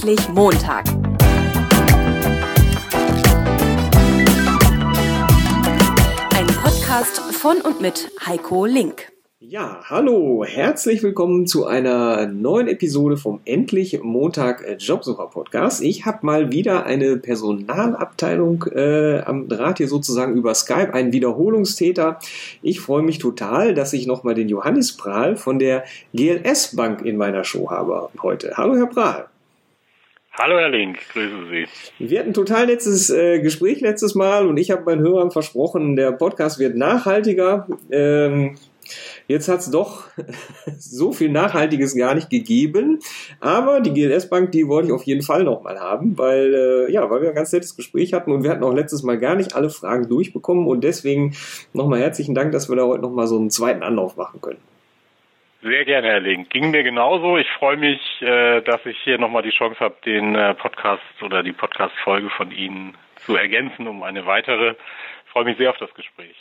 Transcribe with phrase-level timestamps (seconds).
[0.00, 0.84] Endlich Montag.
[6.36, 9.10] Ein Podcast von und mit Heiko Link.
[9.40, 15.82] Ja, hallo, herzlich willkommen zu einer neuen Episode vom Endlich Montag Jobsucher Podcast.
[15.82, 22.20] Ich habe mal wieder eine Personalabteilung äh, am Draht hier sozusagen über Skype, einen Wiederholungstäter.
[22.62, 25.82] Ich freue mich total, dass ich nochmal den Johannes Prahl von der
[26.14, 28.52] GLS Bank in meiner Show habe heute.
[28.56, 29.28] Hallo, Herr Prahl.
[30.40, 31.66] Hallo Herr Link, grüße Sie.
[31.98, 35.96] Wir hatten ein total nettes äh, Gespräch letztes Mal und ich habe meinen Hörern versprochen,
[35.96, 37.66] der Podcast wird nachhaltiger.
[37.90, 38.56] Ähm,
[39.26, 40.04] Jetzt hat es doch
[40.78, 43.00] so viel Nachhaltiges gar nicht gegeben.
[43.40, 47.10] Aber die GLS Bank, die wollte ich auf jeden Fall nochmal haben, weil, äh, ja,
[47.10, 49.54] weil wir ein ganz nettes Gespräch hatten und wir hatten auch letztes Mal gar nicht
[49.54, 51.34] alle Fragen durchbekommen und deswegen
[51.74, 54.60] nochmal herzlichen Dank, dass wir da heute nochmal so einen zweiten Anlauf machen können.
[55.60, 56.50] Sehr gerne, Herr Link.
[56.50, 57.36] Ging mir genauso.
[57.36, 61.42] Ich freue mich, äh, dass ich hier nochmal die Chance habe, den äh, Podcast oder
[61.42, 62.94] die Podcast-Folge von Ihnen
[63.26, 64.76] zu ergänzen um eine weitere.
[65.26, 66.36] Ich freue mich sehr auf das Gespräch.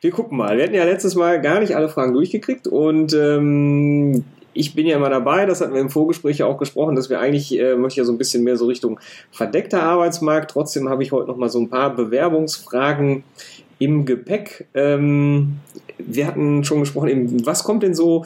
[0.00, 0.56] Wir gucken mal.
[0.56, 4.96] Wir hatten ja letztes Mal gar nicht alle Fragen durchgekriegt und ähm, ich bin ja
[4.96, 8.00] immer dabei, das hatten wir im Vorgespräch ja auch gesprochen, dass wir eigentlich, äh, möchte
[8.00, 8.98] ja so ein bisschen mehr so Richtung
[9.30, 10.50] verdeckter Arbeitsmarkt.
[10.50, 13.24] Trotzdem habe ich heute noch mal so ein paar Bewerbungsfragen
[13.78, 14.66] im Gepäck.
[14.74, 15.60] Ähm,
[15.98, 18.24] wir hatten schon gesprochen, eben, was kommt denn so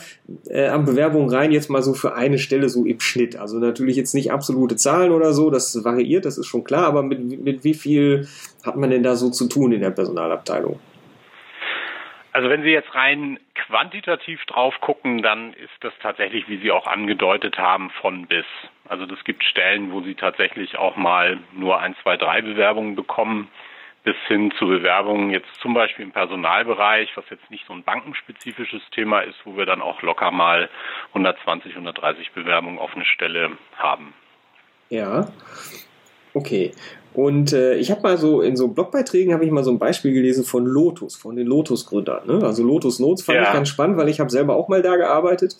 [0.48, 3.36] äh, an Bewerbungen rein, jetzt mal so für eine Stelle so im Schnitt?
[3.36, 7.02] Also natürlich jetzt nicht absolute Zahlen oder so, das variiert, das ist schon klar, aber
[7.02, 8.28] mit, mit wie viel
[8.64, 10.78] hat man denn da so zu tun in der Personalabteilung?
[12.32, 16.86] Also wenn Sie jetzt rein quantitativ drauf gucken, dann ist das tatsächlich, wie Sie auch
[16.86, 18.46] angedeutet haben, von bis.
[18.88, 23.48] Also das gibt Stellen, wo Sie tatsächlich auch mal nur ein, zwei, drei Bewerbungen bekommen,
[24.04, 28.82] bis hin zu Bewerbungen jetzt zum Beispiel im Personalbereich, was jetzt nicht so ein bankenspezifisches
[28.90, 30.68] Thema ist, wo wir dann auch locker mal
[31.08, 34.12] 120, 130 Bewerbungen auf eine Stelle haben.
[34.90, 35.28] Ja,
[36.34, 36.72] okay.
[37.14, 40.14] Und äh, ich habe mal so in so Blogbeiträgen habe ich mal so ein Beispiel
[40.14, 42.26] gelesen von Lotus, von den Lotus-Gründern.
[42.26, 42.40] Ne?
[42.42, 43.44] Also Lotus Notes fand ja.
[43.44, 45.56] ich ganz spannend, weil ich habe selber auch mal da gearbeitet.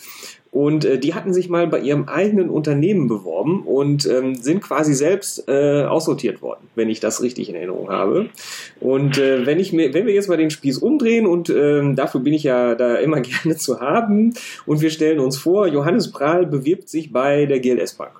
[0.50, 4.94] Und äh, die hatten sich mal bei ihrem eigenen Unternehmen beworben und ähm, sind quasi
[4.94, 8.30] selbst äh, aussortiert worden, wenn ich das richtig in Erinnerung habe.
[8.80, 12.20] Und äh, wenn ich mir, wenn wir jetzt mal den Spieß umdrehen und ähm, dafür
[12.20, 14.32] bin ich ja da immer gerne zu haben
[14.64, 18.12] und wir stellen uns vor, Johannes Prahl bewirbt sich bei der GLS Bank.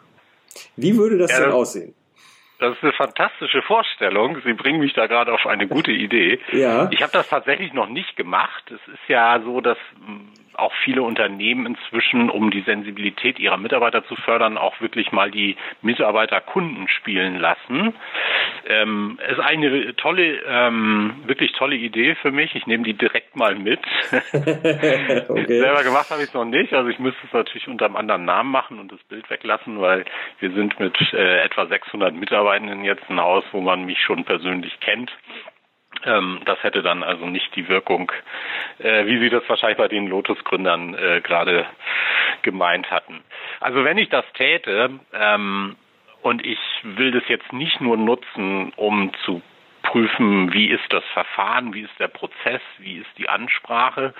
[0.76, 1.94] Wie würde das ja, denn aussehen?
[2.62, 4.40] Das ist eine fantastische Vorstellung.
[4.44, 6.38] Sie bringen mich da gerade auf eine gute Idee.
[6.52, 6.88] Ja.
[6.92, 8.70] Ich habe das tatsächlich noch nicht gemacht.
[8.70, 9.78] Es ist ja so, dass
[10.54, 15.56] auch viele Unternehmen inzwischen, um die Sensibilität ihrer Mitarbeiter zu fördern, auch wirklich mal die
[15.80, 17.94] Mitarbeiter Kunden spielen lassen.
[18.66, 22.54] Ähm, ist eine tolle, ähm, wirklich tolle Idee für mich.
[22.54, 23.80] Ich nehme die direkt mal mit.
[24.32, 25.46] okay.
[25.46, 26.72] Selber gemacht habe ich es noch nicht.
[26.72, 30.04] Also ich müsste es natürlich unter einem anderen Namen machen und das Bild weglassen, weil
[30.40, 34.78] wir sind mit äh, etwa 600 Mitarbeitenden jetzt ein Haus, wo man mich schon persönlich
[34.80, 35.10] kennt.
[36.04, 38.10] Ähm, das hätte dann also nicht die Wirkung,
[38.78, 41.66] äh, wie Sie das wahrscheinlich bei den Lotus-Gründern äh, gerade
[42.42, 43.20] gemeint hatten.
[43.60, 45.76] Also wenn ich das täte, ähm,
[46.22, 49.42] und ich will das jetzt nicht nur nutzen, um zu
[49.82, 54.14] prüfen, wie ist das Verfahren, wie ist der Prozess, wie ist die Ansprache,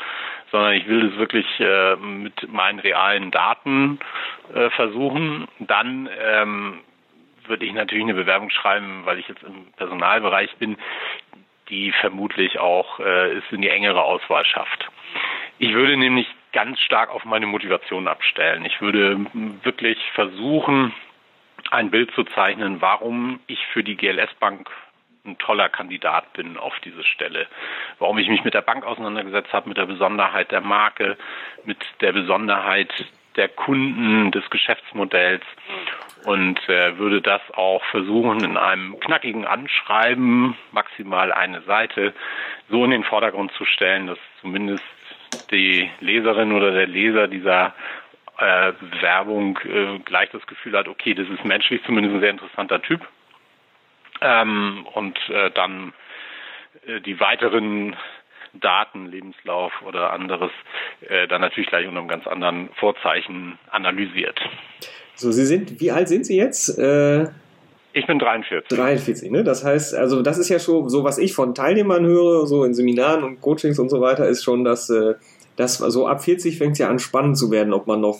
[0.50, 4.00] sondern ich will das wirklich äh, mit meinen realen Daten
[4.70, 5.46] versuchen.
[5.60, 6.80] Dann ähm,
[7.46, 10.76] würde ich natürlich eine Bewerbung schreiben, weil ich jetzt im Personalbereich bin,
[11.72, 14.88] die vermutlich auch äh, es in die engere Auswahl schafft.
[15.58, 18.66] Ich würde nämlich ganz stark auf meine Motivation abstellen.
[18.66, 19.18] Ich würde
[19.62, 20.92] wirklich versuchen,
[21.70, 24.68] ein Bild zu zeichnen, warum ich für die GLS Bank
[25.24, 27.46] ein toller Kandidat bin auf diese Stelle.
[27.98, 31.16] Warum ich mich mit der Bank auseinandergesetzt habe, mit der Besonderheit der Marke,
[31.64, 32.92] mit der Besonderheit
[33.36, 35.42] der Kunden, des Geschäftsmodells
[36.24, 42.14] und äh, würde das auch versuchen, in einem knackigen Anschreiben, maximal eine Seite,
[42.68, 44.84] so in den Vordergrund zu stellen, dass zumindest
[45.50, 47.74] die Leserin oder der Leser dieser
[48.38, 52.80] äh, Bewerbung äh, gleich das Gefühl hat, okay, das ist menschlich zumindest ein sehr interessanter
[52.82, 53.06] Typ.
[54.20, 55.92] Ähm, und äh, dann
[56.86, 57.96] äh, die weiteren
[58.54, 60.50] Daten, Lebenslauf oder anderes,
[61.08, 64.38] äh, dann natürlich gleich unter einem ganz anderen Vorzeichen analysiert.
[65.14, 66.78] So, Sie sind, wie alt sind Sie jetzt?
[66.78, 67.28] Äh,
[67.94, 68.76] ich bin 43.
[68.76, 69.44] 43, ne?
[69.44, 72.74] Das heißt, also das ist ja schon so, was ich von Teilnehmern höre, so in
[72.74, 75.14] Seminaren und Coachings und so weiter, ist schon, dass, äh,
[75.56, 78.18] dass so ab 40 fängt es ja an spannend zu werden, ob man noch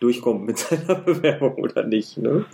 [0.00, 2.46] durchkommt mit seiner Bewerbung oder nicht, ne?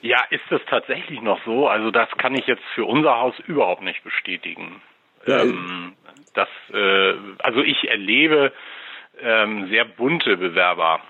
[0.00, 1.68] Ja, ist das tatsächlich noch so?
[1.68, 4.82] Also das kann ich jetzt für unser Haus überhaupt nicht bestätigen.
[5.26, 5.94] Ähm,
[6.34, 8.52] das, äh, also ich erlebe
[9.20, 11.00] ähm, sehr bunte Bewerber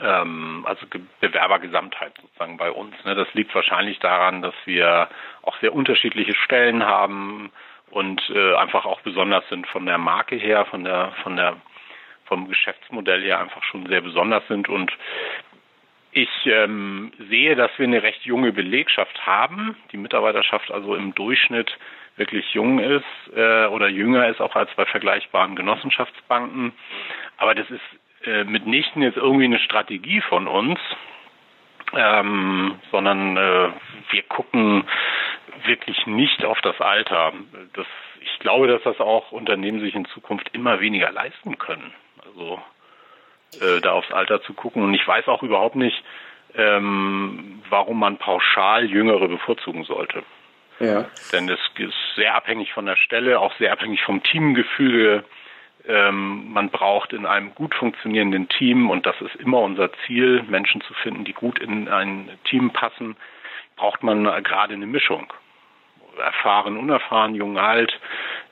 [0.00, 0.86] ähm, also
[1.20, 2.94] Bewerbergesamtheit sozusagen bei uns.
[3.04, 3.14] Ne?
[3.14, 5.08] Das liegt wahrscheinlich daran, dass wir
[5.42, 7.50] auch sehr unterschiedliche Stellen haben
[7.90, 11.56] und äh, einfach auch besonders sind von der Marke her, von der von der
[12.26, 14.92] vom Geschäftsmodell her einfach schon sehr besonders sind und
[16.12, 19.76] ich ähm, sehe, dass wir eine recht junge Belegschaft haben.
[19.92, 21.76] Die Mitarbeiterschaft also im Durchschnitt
[22.16, 23.04] wirklich jung ist
[23.34, 26.72] äh, oder jünger ist auch als bei vergleichbaren Genossenschaftsbanken.
[27.38, 30.78] Aber das ist äh, mitnichten jetzt irgendwie eine Strategie von uns,
[31.94, 33.70] ähm, sondern äh,
[34.10, 34.84] wir gucken
[35.64, 37.32] wirklich nicht auf das Alter.
[37.72, 37.86] Das,
[38.20, 41.92] ich glaube, dass das auch Unternehmen sich in Zukunft immer weniger leisten können.
[42.24, 42.60] Also
[43.60, 44.82] äh, da aufs Alter zu gucken.
[44.82, 46.02] Und ich weiß auch überhaupt nicht,
[46.54, 50.22] ähm, warum man pauschal Jüngere bevorzugen sollte.
[50.78, 51.06] Ja.
[51.32, 55.24] Denn es ist sehr abhängig von der Stelle, auch sehr abhängig vom Teamgefüge.
[55.86, 60.80] Ähm, man braucht in einem gut funktionierenden Team, und das ist immer unser Ziel, Menschen
[60.82, 63.16] zu finden, die gut in ein Team passen,
[63.76, 65.32] braucht man gerade eine Mischung.
[66.18, 67.98] Erfahren, unerfahren, jung, alt,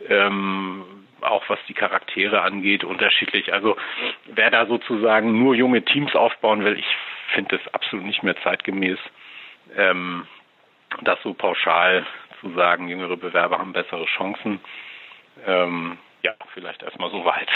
[0.09, 0.85] ähm,
[1.21, 3.53] auch was die Charaktere angeht, unterschiedlich.
[3.53, 3.77] Also
[4.27, 6.97] wer da sozusagen nur junge Teams aufbauen will, ich
[7.35, 8.99] finde das absolut nicht mehr zeitgemäß,
[9.77, 10.27] ähm,
[11.03, 12.07] das so pauschal
[12.41, 14.61] zu sagen, jüngere Bewerber haben bessere Chancen.
[15.47, 17.49] Ähm, ja, vielleicht erstmal so weit.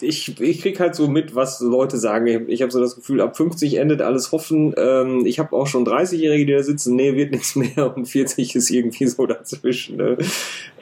[0.00, 2.48] Ich, ich kriege halt so mit, was Leute sagen.
[2.48, 4.74] Ich habe so das Gefühl, ab 50 endet alles Hoffen.
[4.76, 8.54] Ähm, ich habe auch schon 30-Jährige, die da sitzen, nee, wird nichts mehr und 40
[8.54, 9.96] ist irgendwie so dazwischen.
[9.96, 10.18] Ne?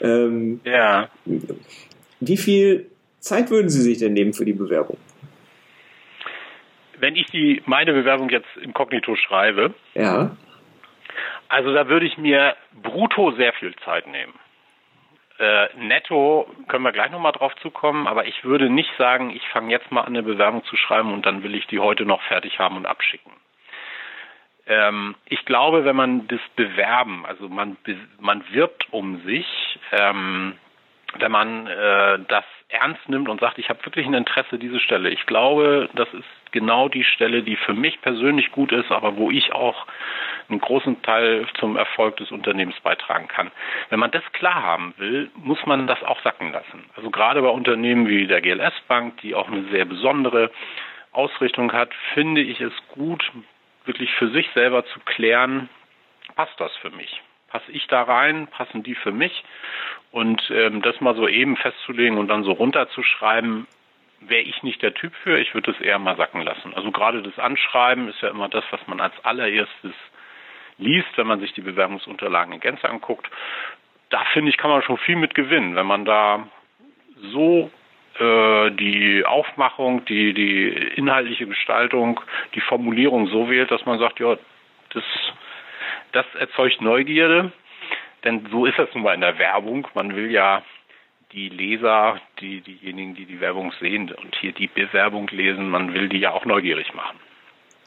[0.00, 1.08] Ähm, ja.
[2.20, 4.96] Wie viel Zeit würden Sie sich denn nehmen für die Bewerbung?
[6.98, 10.36] Wenn ich die meine Bewerbung jetzt inkognito schreibe, ja.
[11.48, 14.32] Also da würde ich mir brutto sehr viel Zeit nehmen.
[15.40, 19.70] Äh, netto können wir gleich nochmal drauf zukommen, aber ich würde nicht sagen, ich fange
[19.70, 22.58] jetzt mal an, eine Bewerbung zu schreiben und dann will ich die heute noch fertig
[22.58, 23.32] haben und abschicken.
[24.66, 27.78] Ähm, ich glaube, wenn man das Bewerben, also man,
[28.18, 30.58] man wirbt um sich, ähm,
[31.14, 35.08] wenn man äh, das ernst nimmt und sagt, ich habe wirklich ein Interesse diese Stelle.
[35.08, 39.30] Ich glaube, das ist genau die Stelle, die für mich persönlich gut ist, aber wo
[39.30, 39.86] ich auch
[40.48, 43.50] einen großen Teil zum Erfolg des Unternehmens beitragen kann.
[43.88, 46.84] Wenn man das klar haben will, muss man das auch sacken lassen.
[46.96, 50.50] Also gerade bei Unternehmen wie der GLS Bank, die auch eine sehr besondere
[51.12, 53.30] Ausrichtung hat, finde ich es gut,
[53.84, 55.68] wirklich für sich selber zu klären,
[56.36, 57.22] passt das für mich?
[57.48, 58.46] Passe ich da rein?
[58.46, 59.44] Passen die für mich?
[60.12, 63.66] Und ähm, das mal so eben festzulegen und dann so runterzuschreiben,
[64.20, 65.38] wäre ich nicht der Typ für.
[65.38, 66.74] Ich würde es eher mal sacken lassen.
[66.74, 69.94] Also gerade das Anschreiben ist ja immer das, was man als allererstes
[70.78, 73.28] liest, wenn man sich die Bewerbungsunterlagen in Gänze anguckt.
[74.10, 76.48] Da finde ich, kann man schon viel mit gewinnen, wenn man da
[77.32, 77.70] so
[78.18, 82.20] äh, die Aufmachung, die, die inhaltliche Gestaltung,
[82.54, 84.36] die Formulierung so wählt, dass man sagt, ja,
[84.92, 85.04] das,
[86.12, 87.52] das erzeugt Neugierde.
[88.24, 89.88] Denn so ist das nun mal in der Werbung.
[89.94, 90.62] Man will ja
[91.32, 96.08] die Leser, die, diejenigen, die die Werbung sehen und hier die Bewerbung lesen, man will
[96.08, 97.18] die ja auch neugierig machen.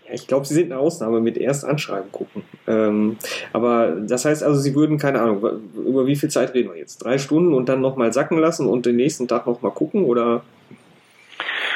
[0.07, 2.43] Ja, ich glaube, Sie sind eine Ausnahme mit erst anschreiben gucken.
[2.67, 3.17] Ähm,
[3.53, 5.41] aber das heißt also, Sie würden, keine Ahnung,
[5.85, 6.97] über wie viel Zeit reden wir jetzt?
[6.97, 10.43] Drei Stunden und dann nochmal sacken lassen und den nächsten Tag nochmal gucken oder?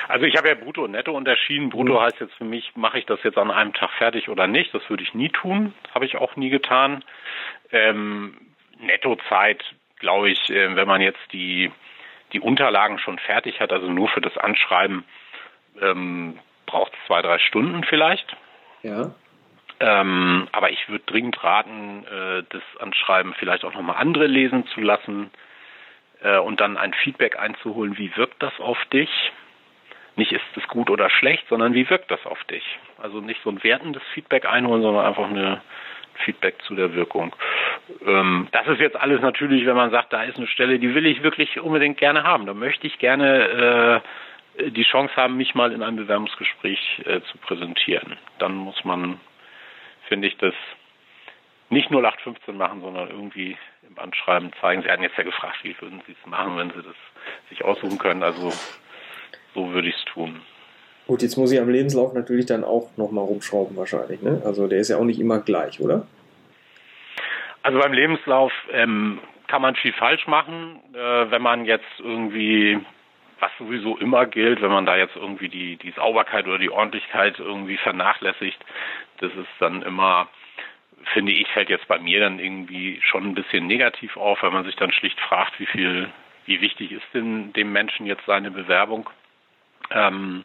[0.08, 1.70] Also ich habe ja Brutto und Netto unterschieden.
[1.70, 2.01] Brutto mhm.
[2.01, 4.74] heißt jetzt für mich, mache ich das jetzt an einem Tag fertig oder nicht.
[4.74, 5.74] Das würde ich nie tun.
[5.94, 7.03] Habe ich auch nie getan.
[7.72, 8.36] Ähm,
[8.80, 9.63] Nettozeit,
[10.00, 11.72] glaube ich, äh, wenn man jetzt die,
[12.34, 15.04] die Unterlagen schon fertig hat, also nur für das Anschreiben,
[15.82, 18.36] ähm, braucht es zwei, drei Stunden vielleicht.
[18.84, 19.12] Ja.
[19.80, 24.82] Ähm, aber ich würde dringend raten, äh, das Anschreiben vielleicht auch nochmal andere lesen zu
[24.82, 25.30] lassen
[26.22, 29.10] äh, und dann ein Feedback einzuholen, wie wirkt das auf dich?
[30.16, 32.63] Nicht ist es gut oder schlecht, sondern wie wirkt das auf dich?
[32.98, 35.62] Also nicht so ein wertendes Feedback einholen, sondern einfach eine
[36.25, 37.36] Feedback zu der Wirkung.
[38.06, 41.06] Ähm, das ist jetzt alles natürlich, wenn man sagt, da ist eine Stelle, die will
[41.06, 42.46] ich wirklich unbedingt gerne haben.
[42.46, 44.01] Da möchte ich gerne
[44.58, 48.17] äh, die Chance haben, mich mal in einem Bewerbungsgespräch äh, zu präsentieren.
[48.39, 49.20] Dann muss man,
[50.08, 50.53] finde ich, das
[51.70, 54.84] nicht nur 815 machen, sondern irgendwie im Anschreiben zeigen.
[54.84, 56.96] Sie hatten jetzt ja gefragt, wie würden Sie es machen, wenn Sie das
[57.50, 58.24] sich aussuchen können.
[58.24, 58.51] Also
[59.53, 60.41] so würde ich es tun.
[61.08, 64.22] Gut, jetzt muss ich am Lebenslauf natürlich dann auch nochmal rumschrauben wahrscheinlich.
[64.22, 64.41] Ne?
[64.44, 66.06] Also der ist ja auch nicht immer gleich, oder?
[67.64, 72.80] Also beim Lebenslauf ähm, kann man viel falsch machen, äh, wenn man jetzt irgendwie
[73.40, 77.40] was sowieso immer gilt, wenn man da jetzt irgendwie die, die Sauberkeit oder die Ordentlichkeit
[77.40, 78.58] irgendwie vernachlässigt,
[79.20, 80.28] das ist dann immer,
[81.14, 84.66] finde ich, fällt jetzt bei mir dann irgendwie schon ein bisschen negativ auf, weil man
[84.66, 86.10] sich dann schlicht fragt, wie viel,
[86.46, 89.10] wie wichtig ist denn dem Menschen jetzt seine Bewerbung.
[89.92, 90.44] Ähm,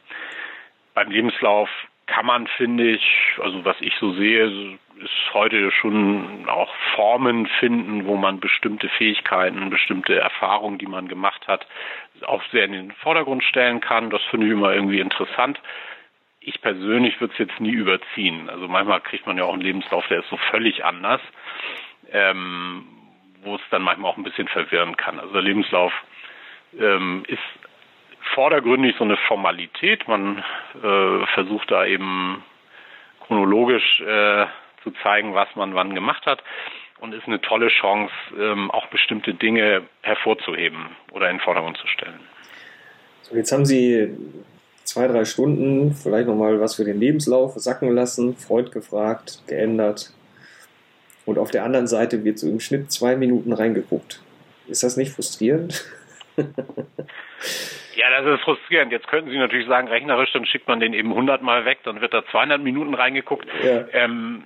[0.94, 1.70] beim Lebenslauf
[2.06, 8.06] kann man, finde ich, also was ich so sehe, ist heute schon auch Formen finden,
[8.06, 11.66] wo man bestimmte Fähigkeiten, bestimmte Erfahrungen, die man gemacht hat,
[12.22, 14.10] auch sehr in den Vordergrund stellen kann.
[14.10, 15.60] Das finde ich immer irgendwie interessant.
[16.40, 18.48] Ich persönlich würde es jetzt nie überziehen.
[18.48, 21.20] Also manchmal kriegt man ja auch einen Lebenslauf, der ist so völlig anders,
[22.12, 22.86] ähm,
[23.42, 25.18] wo es dann manchmal auch ein bisschen verwirren kann.
[25.18, 25.92] Also der Lebenslauf
[26.78, 27.42] ähm, ist
[28.34, 30.06] vordergründig so eine Formalität.
[30.06, 30.44] Man
[30.82, 32.42] äh, versucht da eben
[33.20, 34.46] chronologisch äh,
[34.82, 36.42] zu zeigen, was man wann gemacht hat
[37.00, 41.86] und ist eine tolle Chance, ähm, auch bestimmte Dinge hervorzuheben oder in den Vordergrund zu
[41.86, 42.20] stellen.
[43.22, 44.16] So, jetzt haben Sie
[44.84, 50.12] zwei, drei Stunden vielleicht nochmal was für den Lebenslauf sacken lassen, Freund gefragt, geändert.
[51.24, 54.22] Und auf der anderen Seite wird so im Schnitt zwei Minuten reingeguckt.
[54.68, 55.84] Ist das nicht frustrierend?
[57.94, 58.92] Ja, das ist frustrierend.
[58.92, 62.00] Jetzt könnten Sie natürlich sagen, rechnerisch, dann schickt man den eben 100 Mal weg, dann
[62.00, 63.46] wird da 200 Minuten reingeguckt.
[63.62, 63.84] Ja.
[63.92, 64.44] Ähm,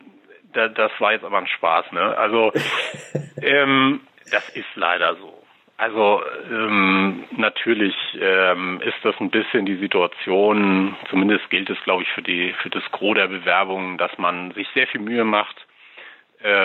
[0.57, 2.17] da, das war jetzt aber ein Spaß, ne?
[2.17, 2.53] Also,
[3.43, 5.43] ähm, das ist leider so.
[5.79, 12.09] Also ähm, natürlich ähm, ist das ein bisschen die Situation, zumindest gilt es, glaube ich,
[12.13, 15.67] für die für das Gros der Bewerbungen, dass man sich sehr viel Mühe macht,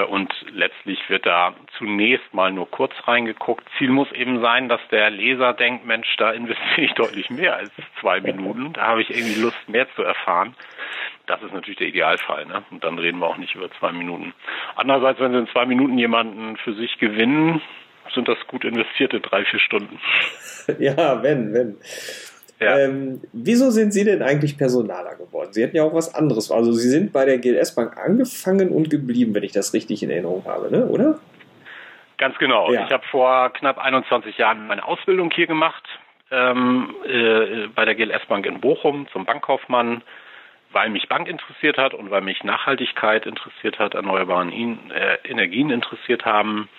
[0.10, 3.64] und letztlich wird da zunächst mal nur kurz reingeguckt.
[3.78, 7.72] Ziel muss eben sein, dass der Leser denkt, Mensch, da investiere ich deutlich mehr als
[8.00, 8.74] zwei Minuten.
[8.74, 10.56] Da habe ich irgendwie Lust, mehr zu erfahren.
[11.26, 12.46] Das ist natürlich der Idealfall.
[12.46, 12.64] Ne?
[12.72, 14.34] Und dann reden wir auch nicht über zwei Minuten.
[14.76, 17.62] Andererseits, wenn Sie in zwei Minuten jemanden für sich gewinnen,
[18.14, 20.00] sind das gut investierte drei, vier Stunden.
[20.78, 21.78] Ja, wenn, wenn.
[22.62, 22.78] Ja.
[22.78, 25.52] Ähm, wieso sind Sie denn eigentlich Personaler geworden?
[25.52, 26.52] Sie hätten ja auch was anderes.
[26.52, 30.12] Also Sie sind bei der GLS Bank angefangen und geblieben, wenn ich das richtig in
[30.12, 30.86] Erinnerung habe, ne?
[30.86, 31.20] oder?
[32.20, 32.72] Ganz genau.
[32.72, 32.86] Ja.
[32.86, 35.84] Ich habe vor knapp 21 Jahren meine Ausbildung hier gemacht
[36.30, 40.04] ähm, äh, bei der GLS Bank in Bochum zum Bankkaufmann,
[40.72, 44.52] weil mich Bank interessiert hat und weil mich Nachhaltigkeit interessiert hat, erneuerbaren
[44.92, 46.70] äh, Energien interessiert haben.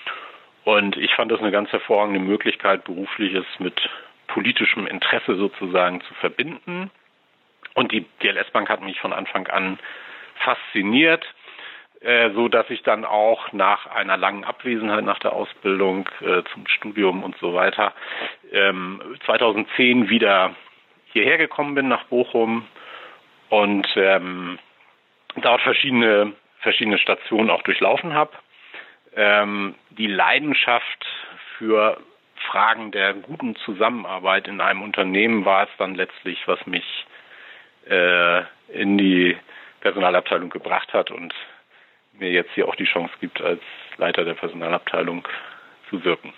[0.65, 3.75] Und ich fand das eine ganz hervorragende Möglichkeit, berufliches mit
[4.33, 6.91] politischem Interesse sozusagen zu verbinden.
[7.75, 9.79] Und die DLS Bank hat mich von Anfang an
[10.37, 11.25] fasziniert,
[12.01, 16.67] äh, so dass ich dann auch nach einer langen Abwesenheit nach der Ausbildung äh, zum
[16.67, 17.93] Studium und so weiter
[18.51, 20.55] ähm, 2010 wieder
[21.13, 22.67] hierher gekommen bin nach Bochum
[23.51, 24.59] und ähm,
[25.37, 28.33] dort verschiedene verschiedene Stationen auch durchlaufen habe.
[29.15, 31.07] Ähm, die Leidenschaft
[31.59, 31.99] für
[32.51, 36.85] Fragen der guten Zusammenarbeit in einem Unternehmen war es dann letztlich, was mich
[37.89, 39.37] äh, in die
[39.81, 41.35] Personalabteilung gebracht hat und
[42.19, 43.61] mir jetzt hier auch die Chance gibt, als
[43.97, 45.27] Leiter der Personalabteilung
[45.91, 46.33] zu wirken.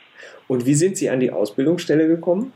[0.49, 2.53] Und wie sind Sie an die Ausbildungsstelle gekommen?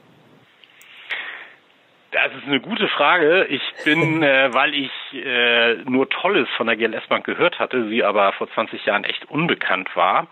[2.11, 3.45] Das ist eine gute Frage.
[3.47, 8.03] Ich bin, äh, weil ich äh, nur Tolles von der GLS Bank gehört hatte, sie
[8.03, 10.27] aber vor 20 Jahren echt unbekannt war,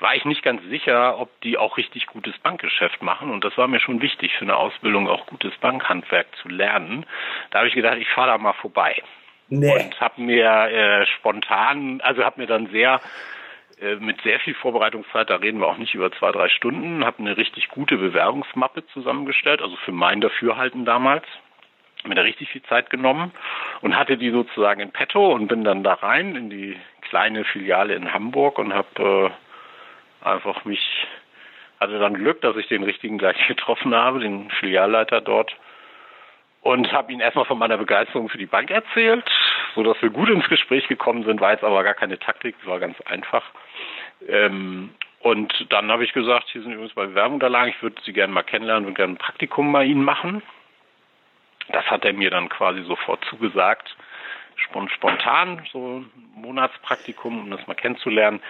[0.00, 3.30] war ich nicht ganz sicher, ob die auch richtig gutes Bankgeschäft machen.
[3.30, 7.04] Und das war mir schon wichtig für eine Ausbildung, auch gutes Bankhandwerk zu lernen.
[7.50, 9.02] Da habe ich gedacht, ich fahre da mal vorbei.
[9.48, 9.72] Nee.
[9.72, 13.00] Und habe mir äh, spontan, also habe mir dann sehr
[13.80, 17.20] äh, mit sehr viel Vorbereitungszeit, da reden wir auch nicht über zwei, drei Stunden, habe
[17.20, 21.24] eine richtig gute Bewerbungsmappe zusammengestellt, also für mein Dafürhalten damals
[22.04, 23.32] mir da richtig viel Zeit genommen
[23.80, 27.94] und hatte die sozusagen in petto und bin dann da rein in die kleine Filiale
[27.94, 29.47] in Hamburg und habe äh,
[30.28, 30.80] einfach mich,
[31.80, 35.54] hatte dann Glück, dass ich den richtigen gleich getroffen habe, den Filialleiter dort.
[36.60, 39.24] Und habe ihn erstmal von meiner Begeisterung für die Bank erzählt,
[39.74, 42.66] so dass wir gut ins Gespräch gekommen sind, war jetzt aber gar keine Taktik, es
[42.66, 43.44] war ganz einfach.
[44.26, 48.32] Ähm, und dann habe ich gesagt, hier sind übrigens bei Bewerbungsunterlagen, ich würde Sie gerne
[48.32, 50.42] mal kennenlernen und gerne ein Praktikum bei Ihnen machen.
[51.70, 53.96] Das hat er mir dann quasi sofort zugesagt,
[54.56, 58.40] spontan, so ein Monatspraktikum, um das mal kennenzulernen.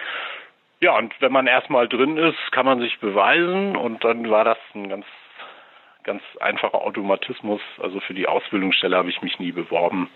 [0.81, 4.57] Ja, und wenn man erstmal drin ist, kann man sich beweisen und dann war das
[4.73, 5.05] ein ganz,
[6.03, 7.59] ganz einfacher Automatismus.
[7.79, 10.09] Also für die Ausbildungsstelle habe ich mich nie beworben.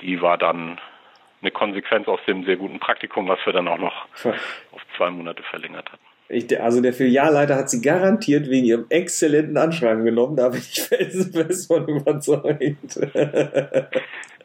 [0.00, 0.78] Die war dann
[1.42, 4.06] eine Konsequenz aus dem sehr guten Praktikum, was wir dann auch noch
[4.72, 6.02] auf zwei Monate verlängert hatten.
[6.28, 10.80] Ich, also der Filialleiter hat sie garantiert wegen ihrem exzellenten Anschreiben genommen, da bin ich
[10.88, 13.00] felsenfest von überzeugt.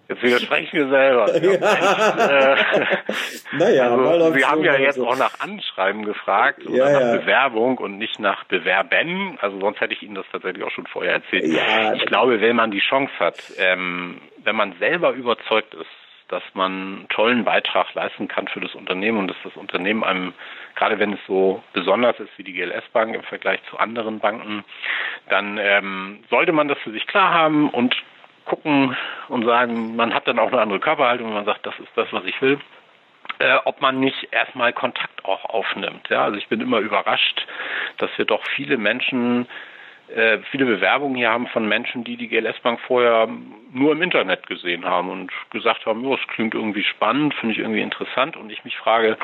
[0.10, 1.24] Jetzt widersprechen wir selber.
[1.44, 2.54] Ja.
[2.54, 2.56] Äh,
[3.58, 5.08] naja, also, Sie haben ja jetzt so.
[5.08, 7.18] auch nach Anschreiben gefragt ja, oder nach ja.
[7.18, 9.38] Bewerbung und nicht nach Bewerben.
[9.42, 11.46] Also sonst hätte ich Ihnen das tatsächlich auch schon vorher erzählt.
[11.46, 15.88] Ja, ich glaube, wenn man die Chance hat, ähm, wenn man selber überzeugt ist,
[16.30, 20.34] dass man einen tollen Beitrag leisten kann für das Unternehmen und dass das Unternehmen einem,
[20.76, 24.64] gerade wenn es so besonders ist wie die GLS Bank im Vergleich zu anderen Banken,
[25.30, 27.96] dann ähm, sollte man das für sich klar haben und
[28.46, 28.96] gucken
[29.30, 32.12] und sagen, man hat dann auch eine andere Körperhaltung, wenn man sagt, das ist das,
[32.12, 32.60] was ich will.
[33.40, 36.10] Äh, ob man nicht erstmal Kontakt auch aufnimmt.
[36.10, 37.46] Ja, also ich bin immer überrascht,
[37.98, 39.48] dass wir doch viele Menschen
[40.14, 43.28] äh, viele Bewerbungen hier haben von Menschen, die die GLS Bank vorher
[43.72, 47.60] nur im Internet gesehen haben und gesagt haben, oh, es klingt irgendwie spannend, finde ich
[47.60, 49.18] irgendwie interessant und ich mich frage,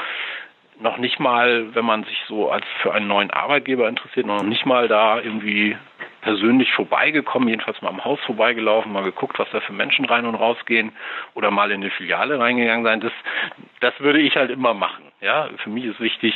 [0.80, 4.66] noch nicht mal, wenn man sich so als für einen neuen Arbeitgeber interessiert, noch nicht
[4.66, 5.78] mal da irgendwie
[6.22, 10.36] persönlich vorbeigekommen, jedenfalls mal am Haus vorbeigelaufen, mal geguckt, was da für Menschen rein und
[10.36, 10.92] rausgehen
[11.34, 13.00] oder mal in eine Filiale reingegangen sein.
[13.00, 13.14] Das,
[13.80, 15.06] das würde ich halt immer machen.
[15.22, 16.34] Ja, für mich ist wichtig,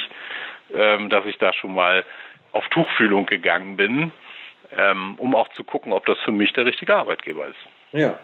[0.73, 2.05] ähm, dass ich da schon mal
[2.51, 4.11] auf Tuchfühlung gegangen bin
[4.77, 7.59] ähm, um auch zu gucken, ob das für mich der richtige Arbeitgeber ist.
[7.91, 8.19] Ja,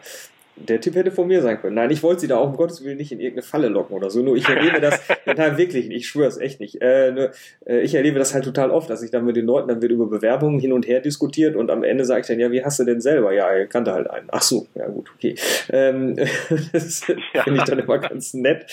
[0.68, 1.76] der Tipp hätte von mir sein können.
[1.76, 4.10] Nein, ich wollte sie da auch um Gottes Willen nicht in irgendeine Falle locken oder
[4.10, 4.22] so.
[4.22, 6.82] Nur ich erlebe das, nein, wirklich nicht, ich schwöre es echt nicht.
[6.82, 7.32] Äh, nur,
[7.66, 9.92] äh, ich erlebe das halt total oft, dass ich dann mit den Leuten, dann wird
[9.92, 12.80] über Bewerbungen hin und her diskutiert und am Ende sage ich dann, ja, wie hast
[12.80, 13.34] du denn selber?
[13.34, 14.28] Ja, er kannte halt einen.
[14.32, 15.36] Ach so, ja gut, okay.
[15.72, 16.16] Ähm,
[16.74, 17.44] das ja.
[17.44, 18.66] finde ich dann immer ganz nett.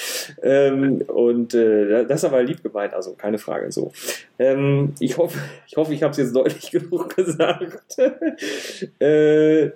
[0.42, 3.92] Ähm, und äh, das ist aber lieb gemeint, also keine Frage so.
[4.38, 7.98] Ähm, ich hoffe, ich hoffe, ich habe es jetzt deutlich genug gesagt.
[8.98, 9.70] äh,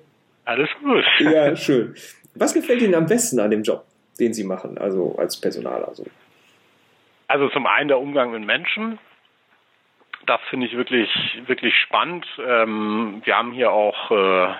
[0.51, 1.05] alles gut.
[1.21, 1.95] Ja, schön.
[2.35, 3.85] Was gefällt Ihnen am besten an dem Job,
[4.19, 5.87] den Sie machen, also als Personaler?
[5.87, 6.05] Also,
[7.29, 8.99] also zum einen der Umgang mit Menschen.
[10.27, 11.09] Das finde ich wirklich,
[11.47, 12.27] wirklich spannend.
[12.45, 14.55] Ähm, wir haben hier auch, äh,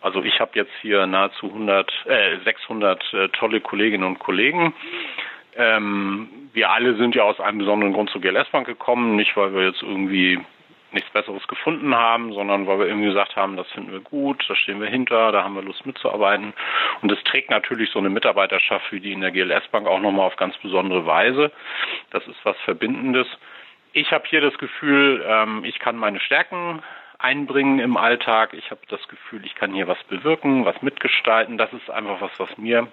[0.00, 4.74] also ich habe jetzt hier nahezu 100, äh, 600 äh, tolle Kolleginnen und Kollegen.
[5.56, 9.54] Ähm, wir alle sind ja aus einem besonderen Grund zur GLS Bank gekommen, nicht weil
[9.54, 10.40] wir jetzt irgendwie
[10.92, 14.54] nichts Besseres gefunden haben, sondern weil wir irgendwie gesagt haben, das finden wir gut, da
[14.54, 16.54] stehen wir hinter, da haben wir Lust mitzuarbeiten.
[17.02, 20.26] Und es trägt natürlich so eine Mitarbeiterschaft wie die in der GLS Bank auch nochmal
[20.26, 21.52] auf ganz besondere Weise.
[22.10, 23.26] Das ist was Verbindendes.
[23.92, 26.82] Ich habe hier das Gefühl, ähm, ich kann meine Stärken
[27.18, 28.54] einbringen im Alltag.
[28.54, 31.58] Ich habe das Gefühl, ich kann hier was bewirken, was mitgestalten.
[31.58, 32.88] Das ist einfach was, was mir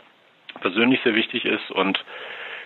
[0.61, 1.71] persönlich sehr wichtig ist.
[1.71, 2.03] Und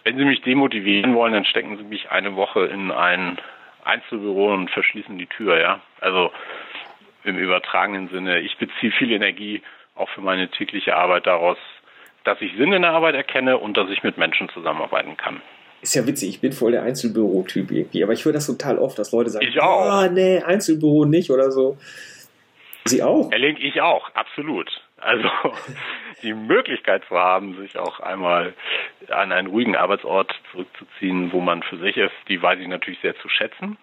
[0.03, 3.37] wenn Sie mich demotivieren wollen, dann stecken Sie mich eine Woche in ein
[3.83, 5.81] Einzelbüro und verschließen die Tür, ja.
[5.99, 6.31] Also
[7.23, 8.39] im übertragenen Sinne.
[8.39, 9.61] Ich beziehe viel Energie
[9.95, 11.57] auch für meine tägliche Arbeit daraus,
[12.23, 15.41] dass ich Sinn in der Arbeit erkenne und dass ich mit Menschen zusammenarbeiten kann.
[15.81, 18.99] Ist ja witzig, ich bin voll der Einzelbüro-Typ irgendwie, aber ich höre das total oft,
[18.99, 20.03] dass Leute sagen, ich auch.
[20.03, 21.77] Oh, nee, Einzelbüro nicht oder so.
[22.85, 23.31] Sie auch?
[23.31, 24.81] Herr Link, ich auch, absolut.
[25.01, 25.29] Also
[26.23, 28.53] die Möglichkeit zu haben, sich auch einmal
[29.09, 33.15] an einen ruhigen Arbeitsort zurückzuziehen, wo man für sich ist, die weiß ich natürlich sehr
[33.17, 33.77] zu schätzen.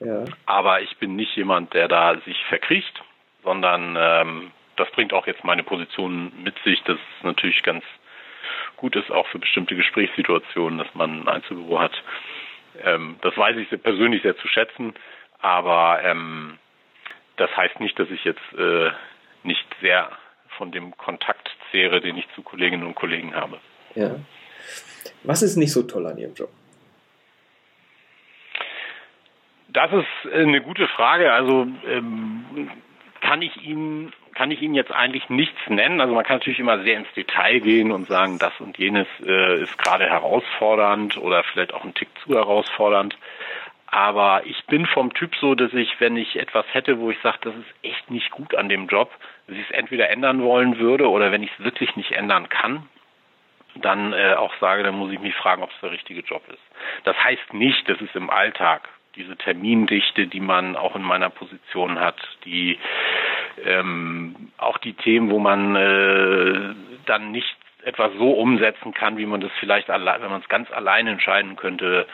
[0.00, 0.24] Ja.
[0.46, 3.02] Aber ich bin nicht jemand, der da sich verkriecht,
[3.42, 7.84] sondern ähm, das bringt auch jetzt meine Position mit sich, dass es natürlich ganz
[8.76, 12.02] gut ist, auch für bestimmte Gesprächssituationen, dass man ein Einzelbüro hat.
[12.82, 14.94] Ähm, das weiß ich sehr, persönlich sehr zu schätzen,
[15.40, 16.58] aber ähm,
[17.36, 18.90] das heißt nicht, dass ich jetzt äh,
[19.42, 20.10] nicht sehr
[20.58, 23.58] von dem Kontakt zehre, den ich zu Kolleginnen und Kollegen habe.
[23.94, 24.16] Ja.
[25.22, 26.50] Was ist nicht so toll an Ihrem Job?
[29.68, 31.32] Das ist eine gute Frage.
[31.32, 32.70] Also ähm,
[33.20, 36.00] kann ich Ihnen kann ich Ihnen jetzt eigentlich nichts nennen.
[36.00, 39.62] Also man kann natürlich immer sehr ins Detail gehen und sagen, das und jenes äh,
[39.62, 43.18] ist gerade herausfordernd oder vielleicht auch ein Tick zu herausfordernd.
[43.90, 47.38] Aber ich bin vom Typ so, dass ich, wenn ich etwas hätte, wo ich sage,
[47.40, 49.10] das ist echt nicht gut an dem Job,
[49.46, 52.86] dass ich es entweder ändern wollen würde oder wenn ich es wirklich nicht ändern kann,
[53.76, 56.62] dann äh, auch sage, dann muss ich mich fragen, ob es der richtige Job ist.
[57.04, 61.98] Das heißt nicht, dass es im Alltag diese Termindichte, die man auch in meiner Position
[61.98, 62.78] hat, die
[63.64, 66.74] ähm, auch die Themen, wo man äh,
[67.06, 71.06] dann nicht etwas so umsetzen kann, wie man das vielleicht wenn man es ganz allein
[71.06, 72.06] entscheiden könnte,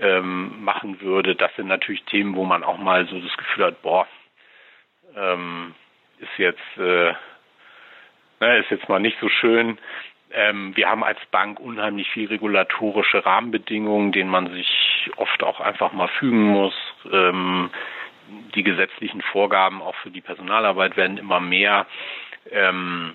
[0.00, 1.34] ähm, machen würde.
[1.34, 4.06] Das sind natürlich Themen, wo man auch mal so das Gefühl hat, boah,
[5.16, 5.74] ähm,
[6.18, 7.12] ist jetzt äh,
[8.40, 9.78] ne, ist jetzt mal nicht so schön.
[10.32, 15.92] Ähm, wir haben als Bank unheimlich viel regulatorische Rahmenbedingungen, denen man sich oft auch einfach
[15.92, 16.74] mal fügen muss.
[17.10, 17.70] Ähm,
[18.54, 21.86] die gesetzlichen Vorgaben auch für die Personalarbeit werden immer mehr.
[22.50, 23.14] Ähm,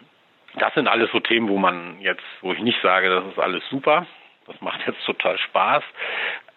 [0.56, 3.64] das sind alles so Themen, wo man jetzt, wo ich nicht sage, das ist alles
[3.70, 4.06] super.
[4.48, 5.84] Das macht jetzt total Spaß.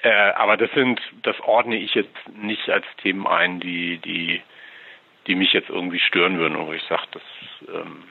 [0.05, 4.43] Äh, aber das sind, das ordne ich jetzt nicht als Themen ein, die, die,
[5.27, 7.23] die mich jetzt irgendwie stören würden, wo ich sage, das,
[7.75, 8.05] ähm,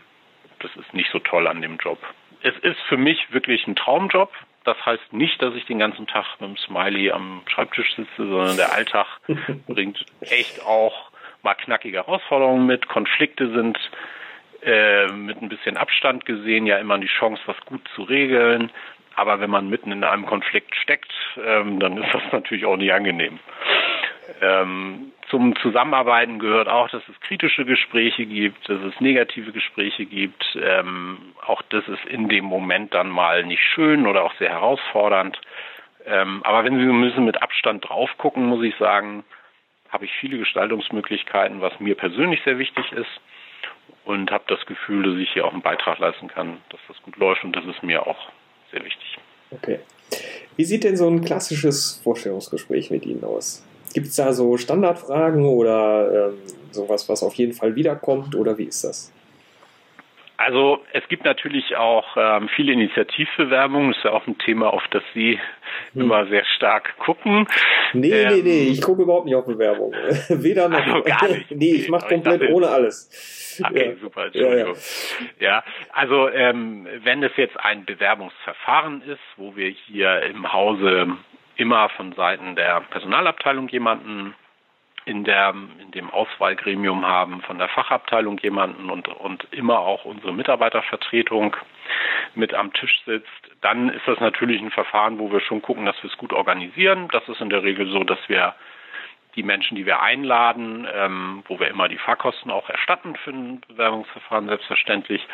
[0.60, 2.00] das ist nicht so toll an dem Job.
[2.42, 4.32] Es ist für mich wirklich ein Traumjob.
[4.64, 8.58] Das heißt nicht, dass ich den ganzen Tag mit dem Smiley am Schreibtisch sitze, sondern
[8.58, 9.06] der Alltag
[9.68, 11.12] bringt echt auch
[11.44, 12.88] mal knackige Herausforderungen mit.
[12.88, 13.78] Konflikte sind
[14.64, 18.72] äh, mit ein bisschen Abstand gesehen ja immer die Chance, was gut zu regeln.
[19.16, 21.12] Aber wenn man mitten in einem Konflikt steckt,
[21.44, 23.40] ähm, dann ist das natürlich auch nicht angenehm.
[24.42, 30.58] Ähm, zum Zusammenarbeiten gehört auch, dass es kritische Gespräche gibt, dass es negative Gespräche gibt,
[30.62, 35.40] ähm, auch das ist in dem Moment dann mal nicht schön oder auch sehr herausfordernd.
[36.06, 39.24] Ähm, aber wenn Sie müssen mit Abstand drauf gucken, muss ich sagen,
[39.90, 43.22] habe ich viele Gestaltungsmöglichkeiten, was mir persönlich sehr wichtig ist
[44.06, 47.16] und habe das Gefühl, dass ich hier auch einen Beitrag leisten kann, dass das gut
[47.18, 48.30] läuft und das ist mir auch
[48.74, 49.18] sehr wichtig.
[49.52, 49.80] Okay.
[50.58, 53.64] Wie sieht denn so ein klassisches Vorstellungsgespräch mit Ihnen aus?
[53.94, 56.38] Gibt es da so Standardfragen oder ähm,
[56.72, 59.12] sowas, was auf jeden Fall wiederkommt oder wie ist das?
[60.46, 63.90] Also es gibt natürlich auch ähm, viele Initiativbewerbungen.
[63.90, 65.40] Das ist ja auch ein Thema, auf das Sie
[65.94, 66.02] hm.
[66.02, 67.48] immer sehr stark gucken.
[67.94, 69.98] Nee, ähm, nee, nee, ich gucke überhaupt nicht auf Bewerbungen.
[70.30, 70.86] Weder noch.
[70.86, 71.50] Also gar nicht.
[71.56, 73.62] nee, ich mache komplett dachte, ohne alles.
[73.64, 73.96] Okay, ja.
[74.02, 74.76] super, Entschuldigung.
[75.40, 75.64] Ja, ja.
[75.94, 81.08] also ähm, wenn es jetzt ein Bewerbungsverfahren ist, wo wir hier im Hause
[81.56, 84.36] immer von Seiten der Personalabteilung jemanden
[85.06, 90.34] in, der, in dem Auswahlgremium haben, von der Fachabteilung jemanden und, und immer auch unsere
[90.34, 91.56] Mitarbeitervertretung
[92.36, 93.30] mit am Tisch sitzt,
[93.62, 97.10] dann ist das natürlich ein Verfahren, wo wir schon gucken, dass wir es gut organisieren.
[97.12, 98.56] Das ist in der Regel so, dass wir
[99.36, 103.62] die Menschen, die wir einladen, ähm, wo wir immer die Fahrkosten auch erstatten für ein
[103.68, 105.26] Bewerbungsverfahren selbstverständlich,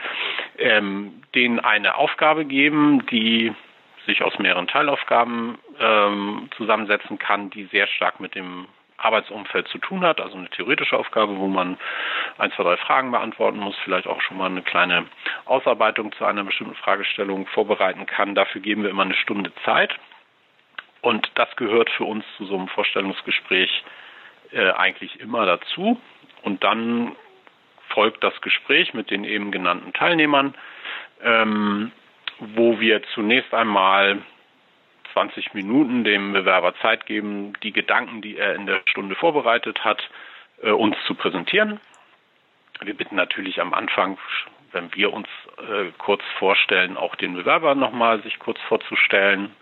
[0.58, 3.54] ähm, denen eine Aufgabe geben, die
[4.06, 8.68] sich aus mehreren Teilaufgaben ähm, zusammensetzen kann, die sehr stark mit dem
[9.02, 11.78] Arbeitsumfeld zu tun hat, also eine theoretische Aufgabe, wo man
[12.38, 15.06] ein, zwei, drei Fragen beantworten muss, vielleicht auch schon mal eine kleine
[15.46, 18.36] Ausarbeitung zu einer bestimmten Fragestellung vorbereiten kann.
[18.36, 19.96] Dafür geben wir immer eine Stunde Zeit.
[21.02, 23.84] Und das gehört für uns zu so einem Vorstellungsgespräch
[24.52, 26.00] äh, eigentlich immer dazu.
[26.44, 27.16] Und dann
[27.90, 30.56] folgt das Gespräch mit den eben genannten Teilnehmern,
[31.24, 31.92] ähm,
[32.40, 34.20] wo wir zunächst einmal
[35.20, 40.02] 20 Minuten dem Bewerber Zeit geben, die Gedanken, die er in der Stunde vorbereitet hat,
[40.64, 41.82] äh, uns zu präsentieren.
[42.80, 44.18] Wir bitten natürlich am Anfang,
[44.72, 45.28] wenn wir uns
[45.58, 49.54] äh, kurz vorstellen, auch den Bewerber nochmal sich kurz vorzustellen.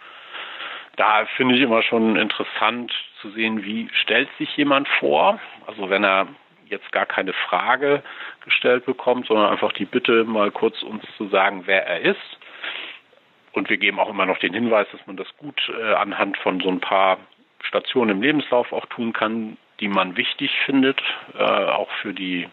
[0.96, 5.40] Da finde ich immer schon interessant zu sehen, wie stellt sich jemand vor.
[5.66, 6.28] Also wenn er
[6.70, 8.04] jetzt gar keine Frage
[8.46, 12.38] gestellt bekommt, sondern einfach die Bitte, mal kurz uns zu sagen, wer er ist
[13.58, 16.60] und wir geben auch immer noch den Hinweis, dass man das gut äh, anhand von
[16.62, 17.18] so ein paar
[17.64, 21.02] Stationen im Lebenslauf auch tun kann, die man wichtig findet,
[21.38, 22.48] äh, auch für die,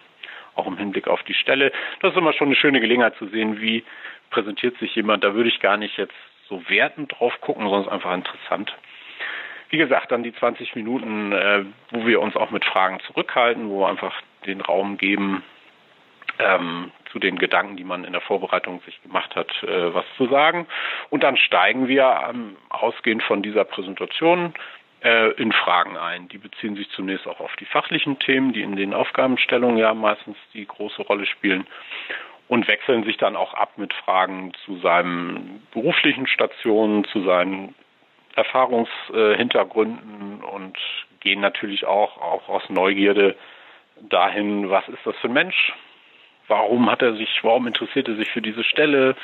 [0.54, 1.72] auch im Hinblick auf die Stelle.
[2.00, 3.84] Das ist immer schon eine schöne Gelegenheit zu sehen, wie
[4.30, 5.22] präsentiert sich jemand.
[5.24, 6.14] Da würde ich gar nicht jetzt
[6.48, 8.74] so wertend drauf gucken, sondern es ist einfach interessant.
[9.70, 13.80] Wie gesagt, dann die 20 Minuten, äh, wo wir uns auch mit Fragen zurückhalten, wo
[13.80, 14.14] wir einfach
[14.46, 15.42] den Raum geben,
[16.38, 20.26] ähm, zu den Gedanken, die man in der Vorbereitung sich gemacht hat, äh, was zu
[20.26, 20.66] sagen.
[21.10, 24.54] Und dann steigen wir ähm, ausgehend von dieser Präsentation
[25.02, 26.28] äh, in Fragen ein.
[26.28, 30.36] Die beziehen sich zunächst auch auf die fachlichen Themen, die in den Aufgabenstellungen ja meistens
[30.52, 31.66] die große Rolle spielen
[32.48, 37.74] und wechseln sich dann auch ab mit Fragen zu seinen beruflichen Stationen, zu seinen
[38.34, 40.76] Erfahrungshintergründen äh, und
[41.20, 43.36] gehen natürlich auch, auch aus Neugierde
[44.00, 45.72] dahin, was ist das für ein Mensch,
[46.48, 49.16] warum hat er sich, warum interessiert er sich für diese Stelle,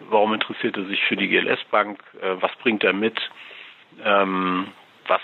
[0.00, 3.18] warum interessiert er sich für die GLS Bank, äh, was bringt er mit,
[4.04, 4.68] ähm,
[5.06, 5.20] was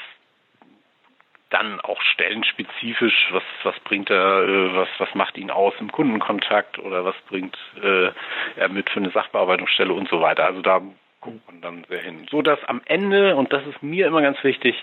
[1.50, 6.78] dann auch stellenspezifisch, was, was bringt er, äh, was, was macht ihn aus im Kundenkontakt
[6.78, 8.10] oder was bringt äh,
[8.56, 10.46] er mit für eine Sachbearbeitungsstelle und so weiter.
[10.46, 10.80] Also da
[11.20, 12.26] guckt man dann sehr hin.
[12.30, 14.82] So dass am Ende, und das ist mir immer ganz wichtig,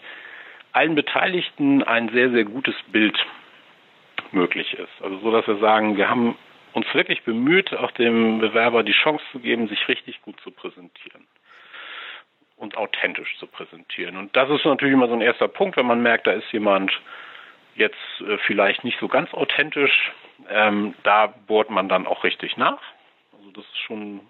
[0.71, 3.17] allen Beteiligten ein sehr, sehr gutes Bild
[4.31, 5.01] möglich ist.
[5.01, 6.35] Also so, dass wir sagen, wir haben
[6.73, 11.27] uns wirklich bemüht, auch dem Bewerber die Chance zu geben, sich richtig gut zu präsentieren
[12.57, 14.17] und authentisch zu präsentieren.
[14.17, 16.91] Und das ist natürlich immer so ein erster Punkt, wenn man merkt, da ist jemand
[17.75, 20.11] jetzt äh, vielleicht nicht so ganz authentisch,
[20.49, 22.81] ähm, da bohrt man dann auch richtig nach.
[23.37, 24.21] Also das ist schon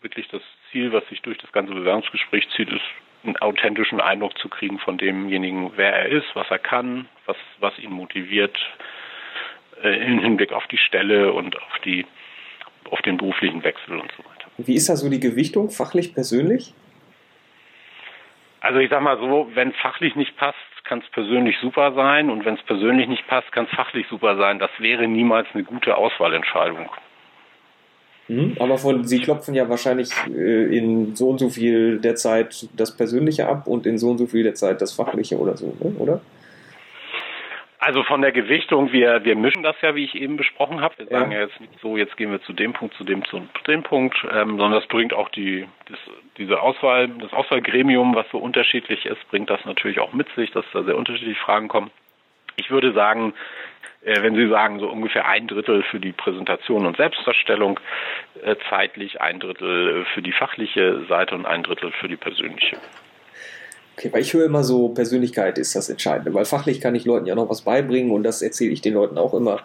[0.00, 2.82] wirklich das Ziel, was sich durch das ganze Bewerbungsgespräch zieht, ist
[3.22, 7.78] einen authentischen Eindruck zu kriegen von demjenigen, wer er ist, was er kann, was, was
[7.78, 8.58] ihn motiviert,
[9.82, 12.06] äh, im Hinblick auf die Stelle und auf die
[12.90, 14.48] auf den beruflichen Wechsel und so weiter.
[14.58, 16.74] Wie ist da so die Gewichtung, fachlich, persönlich?
[18.60, 22.30] Also ich sag mal so, wenn es fachlich nicht passt, kann es persönlich super sein
[22.30, 24.58] und wenn es persönlich nicht passt, kann es fachlich super sein.
[24.58, 26.90] Das wäre niemals eine gute Auswahlentscheidung.
[28.28, 32.68] Mhm, aber von, Sie klopfen ja wahrscheinlich äh, in so und so viel der Zeit
[32.76, 35.74] das Persönliche ab und in so und so viel der Zeit das Fachliche oder so,
[35.80, 35.94] ne?
[35.98, 36.20] oder?
[37.82, 40.98] Also von der Gewichtung, wir, wir mischen das ja, wie ich eben besprochen habe.
[40.98, 43.40] Wir sagen ja, jetzt nicht so, jetzt gehen wir zu dem Punkt, zu dem, zu
[43.66, 45.98] dem Punkt, ähm, sondern das bringt auch die, das,
[46.36, 50.66] diese Auswahl, das Auswahlgremium, was so unterschiedlich ist, bringt das natürlich auch mit sich, dass
[50.74, 51.90] da sehr unterschiedliche Fragen kommen.
[52.56, 53.32] Ich würde sagen,
[54.04, 57.80] äh, wenn Sie sagen, so ungefähr ein Drittel für die Präsentation und Selbstdarstellung
[58.42, 62.76] äh, zeitlich, ein Drittel für die fachliche Seite und ein Drittel für die persönliche.
[64.00, 67.26] Okay, weil ich höre immer so, Persönlichkeit ist das Entscheidende, weil fachlich kann ich Leuten
[67.26, 69.60] ja noch was beibringen und das erzähle ich den Leuten auch immer,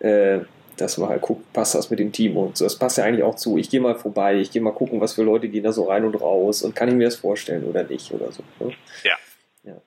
[0.00, 0.40] äh,
[0.76, 2.64] dass man halt guckt, passt das mit dem Team und so.
[2.64, 3.56] Das passt ja eigentlich auch zu.
[3.56, 6.04] Ich gehe mal vorbei, ich gehe mal gucken, was für Leute gehen da so rein
[6.04, 8.42] und raus und kann ich mir das vorstellen oder nicht oder so.
[8.58, 8.72] Ne?
[9.04, 9.16] Ja.
[9.62, 9.80] ja.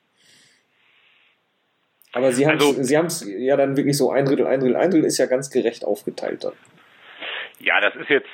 [2.13, 4.77] Aber Sie haben es also, Sie haben's ja dann wirklich so ein Drittel, ein Drittel,
[4.77, 6.53] ein Drittel ist ja ganz gerecht aufgeteilt dann.
[7.63, 8.29] Ja, das ist jetzt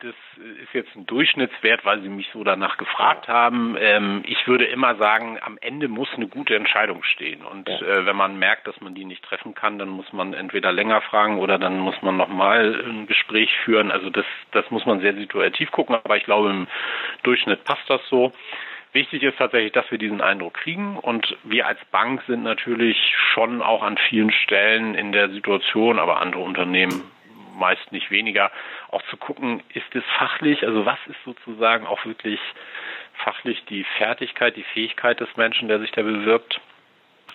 [0.00, 0.14] das
[0.62, 3.76] ist jetzt ein Durchschnittswert, weil Sie mich so danach gefragt haben.
[3.78, 7.44] Ähm, ich würde immer sagen, am Ende muss eine gute Entscheidung stehen.
[7.44, 7.80] Und ja.
[7.80, 11.00] äh, wenn man merkt, dass man die nicht treffen kann, dann muss man entweder länger
[11.00, 13.90] fragen oder dann muss man nochmal ein Gespräch führen.
[13.90, 15.96] Also das das muss man sehr situativ gucken.
[15.96, 16.68] Aber ich glaube, im
[17.24, 18.32] Durchschnitt passt das so.
[18.92, 22.96] Wichtig ist tatsächlich, dass wir diesen Eindruck kriegen und wir als Bank sind natürlich
[23.34, 27.02] schon auch an vielen Stellen in der Situation, aber andere Unternehmen
[27.58, 28.50] meist nicht weniger,
[28.90, 32.40] auch zu gucken, ist es fachlich, also was ist sozusagen auch wirklich
[33.14, 36.60] fachlich die Fertigkeit, die Fähigkeit des Menschen, der sich da bewirbt.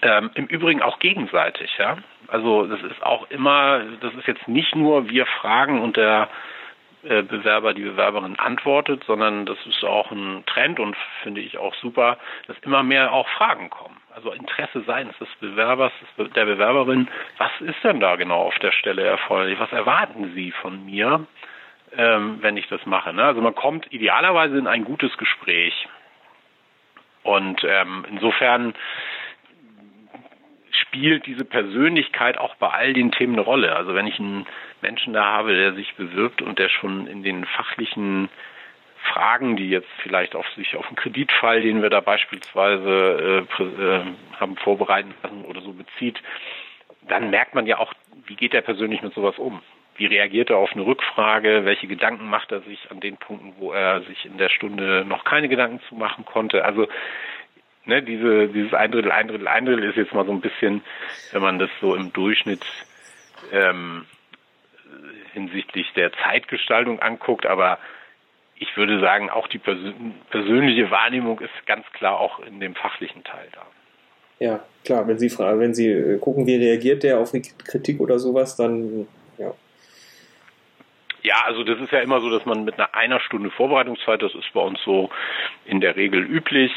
[0.02, 1.98] Ähm, Im Übrigen auch gegenseitig, ja.
[2.28, 6.30] Also das ist auch immer, das ist jetzt nicht nur wir fragen und der
[7.04, 11.76] äh, Bewerber, die Bewerberin antwortet, sondern das ist auch ein Trend und finde ich auch
[11.76, 13.93] super, dass immer mehr auch Fragen kommen.
[14.16, 19.04] Also Interesse seitens des Bewerbers, der Bewerberin, was ist denn da genau auf der Stelle
[19.04, 19.60] erforderlich?
[19.60, 21.26] Was erwarten Sie von mir,
[21.98, 23.12] ähm, wenn ich das mache?
[23.12, 23.24] Ne?
[23.24, 25.88] Also man kommt idealerweise in ein gutes Gespräch.
[27.24, 28.76] Und ähm, insofern
[30.70, 33.76] spielt diese Persönlichkeit auch bei all den Themen eine Rolle.
[33.76, 34.46] Also wenn ich einen
[34.82, 38.30] Menschen da habe, der sich bewirbt und der schon in den fachlichen
[39.04, 44.02] Fragen, die jetzt vielleicht auf sich auf einen Kreditfall, den wir da beispielsweise äh, äh,
[44.40, 46.22] haben vorbereiten lassen oder so bezieht,
[47.08, 47.94] dann merkt man ja auch,
[48.26, 49.62] wie geht er persönlich mit sowas um?
[49.96, 51.66] Wie reagiert er auf eine Rückfrage?
[51.66, 55.24] Welche Gedanken macht er sich an den Punkten, wo er sich in der Stunde noch
[55.24, 56.66] keine Gedanken zu machen konnte?
[56.66, 56.88] Also
[57.86, 60.82] ne, diese, dieses ein Drittel, ein Drittel, ein Drittel ist jetzt mal so ein bisschen,
[61.32, 62.66] wenn man das so im Durchschnitt
[63.52, 64.06] ähm,
[65.34, 67.78] hinsichtlich der Zeitgestaltung anguckt, aber
[68.56, 73.24] ich würde sagen, auch die persön persönliche Wahrnehmung ist ganz klar auch in dem fachlichen
[73.24, 73.66] Teil da.
[74.40, 78.00] Ja, klar, wenn Sie fragen, wenn Sie äh, gucken, wie reagiert der auf eine Kritik
[78.00, 79.54] oder sowas, dann ja.
[81.22, 84.36] Ja, also das ist ja immer so, dass man mit einer einer Stunde Vorbereitungszeit, das
[84.36, 85.10] ist bei uns so
[85.66, 86.72] in der Regel üblich,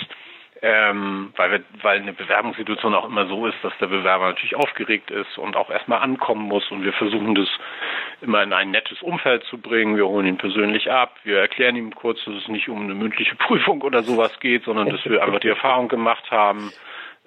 [0.62, 5.11] ähm, weil, wir, weil eine Bewerbungssituation auch immer so ist, dass der Bewerber natürlich aufgeregt
[5.11, 7.49] ist und auch erstmal ankommen muss und wir versuchen das
[8.23, 9.97] immer in ein nettes Umfeld zu bringen.
[9.97, 13.35] Wir holen ihn persönlich ab, wir erklären ihm kurz, dass es nicht um eine mündliche
[13.37, 16.73] Prüfung oder sowas geht, sondern dass wir einfach die Erfahrung gemacht haben,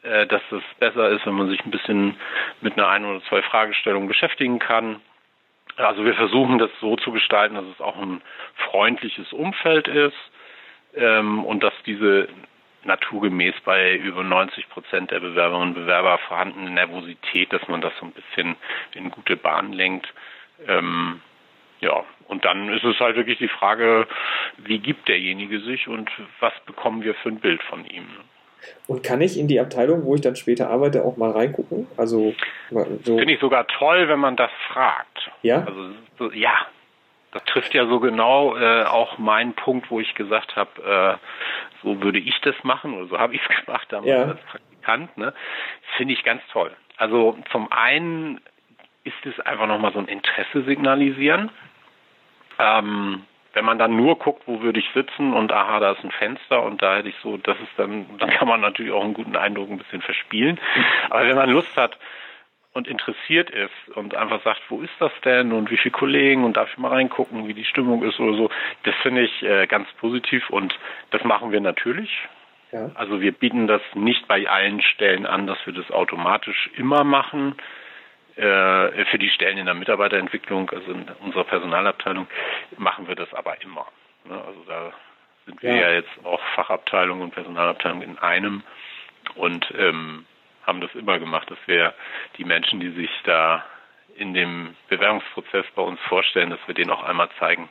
[0.01, 2.15] äh, dass es besser ist, wenn man sich ein bisschen
[2.61, 5.01] mit einer ein oder zwei Fragestellungen beschäftigen kann.
[5.77, 8.21] Also wir versuchen das so zu gestalten, dass es auch ein
[8.55, 10.17] freundliches Umfeld ist
[10.95, 12.27] ähm, und dass diese
[12.83, 18.05] naturgemäß bei über 90 Prozent der Bewerberinnen und Bewerber vorhandene Nervosität, dass man das so
[18.05, 18.55] ein bisschen
[18.93, 20.07] in gute Bahn lenkt.
[20.67, 21.21] Ähm,
[21.81, 24.07] ja, und dann ist es halt wirklich die Frage,
[24.57, 28.07] wie gibt derjenige sich und was bekommen wir für ein Bild von ihm.
[28.87, 31.87] Und kann ich in die Abteilung, wo ich dann später arbeite, auch mal reingucken?
[31.95, 32.33] Also
[32.69, 33.17] so.
[33.17, 35.31] finde ich sogar toll, wenn man das fragt.
[35.41, 35.63] Ja.
[35.63, 36.53] Also so, ja,
[37.31, 42.01] das trifft ja so genau äh, auch meinen Punkt, wo ich gesagt habe, äh, so
[42.01, 44.23] würde ich das machen oder so habe ich es gemacht damals ja.
[44.23, 45.17] als Praktikant.
[45.17, 45.33] Ne?
[45.97, 46.71] Finde ich ganz toll.
[46.97, 48.41] Also zum einen
[49.03, 51.51] ist es einfach nochmal so ein Interesse signalisieren.
[52.57, 56.11] Ähm, wenn man dann nur guckt, wo würde ich sitzen und aha, da ist ein
[56.11, 59.13] Fenster und da hätte ich so, das ist dann, dann kann man natürlich auch einen
[59.13, 60.59] guten Eindruck ein bisschen verspielen.
[61.09, 61.97] Aber wenn man Lust hat,
[62.73, 66.55] und interessiert ist und einfach sagt, wo ist das denn und wie viele Kollegen und
[66.55, 68.49] darf ich mal reingucken, wie die Stimmung ist oder so,
[68.83, 70.77] das finde ich äh, ganz positiv und
[71.11, 72.11] das machen wir natürlich.
[72.71, 72.91] Ja.
[72.93, 77.55] Also wir bieten das nicht bei allen Stellen an, dass wir das automatisch immer machen.
[78.35, 82.27] Äh, für die Stellen in der Mitarbeiterentwicklung, also in unserer Personalabteilung,
[82.77, 83.85] machen wir das aber immer.
[84.23, 84.35] Ne?
[84.35, 84.93] Also da
[85.45, 85.81] sind wir ja.
[85.81, 88.63] ja jetzt auch Fachabteilung und Personalabteilung in einem
[89.35, 90.25] und ähm,
[90.69, 91.93] haben das immer gemacht, dass wir
[92.37, 93.65] die Menschen, die sich da
[94.15, 97.69] in dem Bewerbungsprozess bei uns vorstellen, dass wir denen auch einmal zeigen,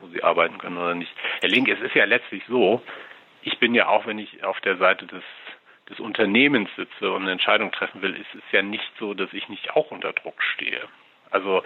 [0.00, 1.12] wo sie arbeiten können oder nicht.
[1.40, 2.82] Herr Link, es ist ja letztlich so,
[3.42, 5.22] ich bin ja auch, wenn ich auf der Seite des,
[5.88, 9.48] des Unternehmens sitze und eine Entscheidung treffen will, ist es ja nicht so, dass ich
[9.48, 10.82] nicht auch unter Druck stehe.
[11.30, 11.62] Also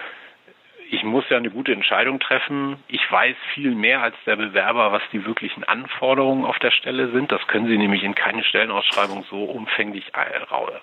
[0.91, 2.83] ich muss ja eine gute Entscheidung treffen.
[2.89, 7.33] Ich weiß viel mehr als der Bewerber, was die wirklichen Anforderungen auf der Stelle sind.
[7.33, 10.13] Das können Sie nämlich in keine Stellenausschreibung so umfänglich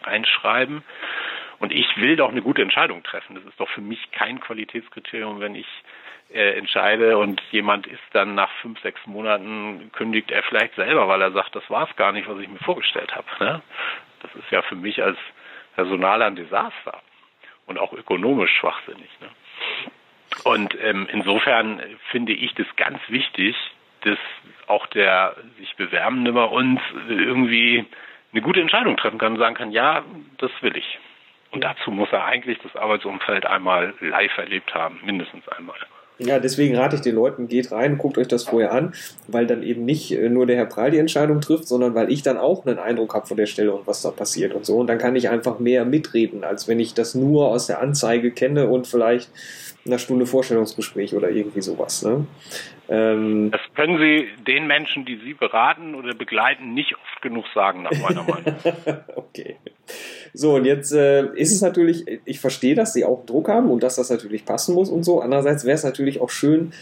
[0.03, 0.83] reinschreiben.
[1.59, 3.35] Und ich will doch eine gute Entscheidung treffen.
[3.35, 5.67] Das ist doch für mich kein Qualitätskriterium, wenn ich
[6.33, 11.21] äh, entscheide und jemand ist dann nach fünf, sechs Monaten, kündigt er vielleicht selber, weil
[11.21, 13.27] er sagt, das war es gar nicht, was ich mir vorgestellt habe.
[13.39, 13.61] Ne?
[14.21, 15.17] Das ist ja für mich als
[15.75, 17.01] Personaler ein Desaster
[17.65, 19.09] und auch ökonomisch schwachsinnig.
[19.19, 19.27] Ne?
[20.44, 23.56] Und ähm, insofern finde ich das ganz wichtig,
[24.04, 24.17] dass
[24.67, 27.86] auch der sich Bewerbende bei uns irgendwie
[28.32, 30.04] eine gute Entscheidung treffen kann und sagen kann, ja,
[30.38, 31.00] das will ich.
[31.52, 35.76] Und dazu muss er eigentlich das Arbeitsumfeld einmal live erlebt haben, mindestens einmal.
[36.17, 38.94] Ja, deswegen rate ich den Leuten, geht rein, guckt euch das vorher an,
[39.28, 42.22] weil dann eben nicht äh, nur der Herr Prall die Entscheidung trifft, sondern weil ich
[42.22, 44.78] dann auch einen Eindruck habe von der Stelle und was da passiert und so.
[44.78, 48.32] Und dann kann ich einfach mehr mitreden, als wenn ich das nur aus der Anzeige
[48.32, 49.32] kenne und vielleicht
[49.86, 52.04] einer Stunde Vorstellungsgespräch oder irgendwie sowas.
[52.04, 52.26] Ne?
[52.89, 57.84] Ähm, das können Sie den Menschen, die Sie beraten oder begleiten, nicht oft genug sagen,
[57.84, 58.56] nach meiner Meinung.
[59.15, 59.58] okay.
[60.34, 63.82] So, und jetzt äh, ist es natürlich, ich verstehe, dass Sie auch Druck haben und
[63.84, 65.22] dass das natürlich passen muss und so.
[65.22, 66.74] Andererseits wäre es natürlich auch schön,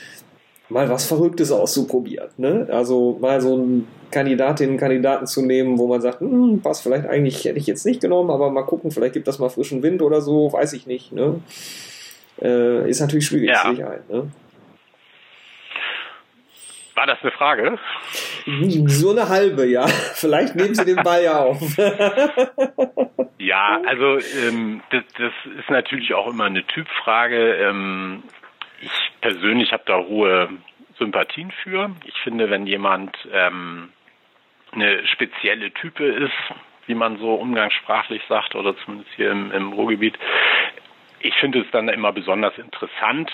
[0.70, 2.30] mal was Verrücktes auszuprobieren.
[2.38, 2.68] Ne?
[2.70, 7.46] Also mal so einen Kandidatinnen, Kandidaten zu nehmen, wo man sagt, hm, passt vielleicht eigentlich,
[7.46, 10.22] hätte ich jetzt nicht genommen, aber mal gucken, vielleicht gibt das mal frischen Wind oder
[10.22, 11.12] so, weiß ich nicht.
[11.12, 11.42] Ne?
[12.42, 13.70] Äh, ist natürlich schwierig, ja.
[13.70, 14.10] Sicherheit.
[14.10, 14.32] Ne?
[16.96, 17.80] War das eine Frage?
[18.88, 19.88] So eine halbe, ja.
[20.16, 21.78] Vielleicht nehmen Sie den Ball ja auf.
[23.38, 27.56] ja, also ähm, das, das, ist natürlich auch immer eine Typfrage.
[27.56, 28.24] Ähm,
[28.82, 30.50] ich persönlich habe da hohe
[30.98, 31.92] Sympathien für.
[32.04, 33.94] Ich finde, wenn jemand ähm,
[34.74, 36.34] eine spezielle Type ist,
[36.86, 40.18] wie man so umgangssprachlich sagt, oder zumindest hier im, im Ruhrgebiet,
[41.20, 43.32] ich finde es dann immer besonders interessant.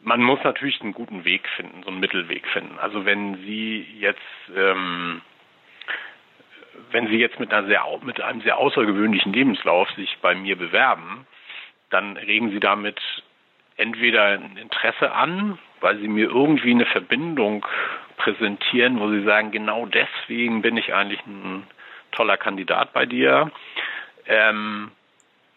[0.00, 2.78] Man muss natürlich einen guten Weg finden, so einen Mittelweg finden.
[2.78, 4.20] Also wenn Sie jetzt
[4.54, 5.22] ähm,
[6.90, 11.26] wenn Sie jetzt mit, sehr, mit einem sehr außergewöhnlichen Lebenslauf sich bei mir bewerben,
[11.90, 13.00] dann regen Sie damit
[13.76, 17.66] entweder ein Interesse an, weil Sie mir irgendwie eine Verbindung
[18.16, 21.66] präsentieren, wo Sie sagen, genau deswegen bin ich eigentlich ein
[22.12, 23.50] toller Kandidat bei dir.
[24.26, 24.90] Ähm,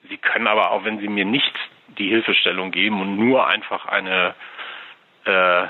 [0.07, 1.53] Sie können aber auch, wenn Sie mir nicht
[1.97, 4.33] die Hilfestellung geben und nur einfach eine
[5.25, 5.67] äh,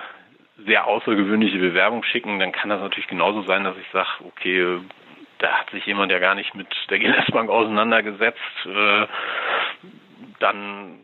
[0.66, 4.80] sehr außergewöhnliche Bewerbung schicken, dann kann das natürlich genauso sein, dass ich sage, okay,
[5.40, 9.08] da hat sich jemand ja gar nicht mit der GLS Bank auseinandergesetzt, äh,
[10.40, 11.00] dann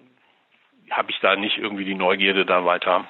[0.91, 3.05] habe ich da nicht irgendwie die Neugierde, da weiter,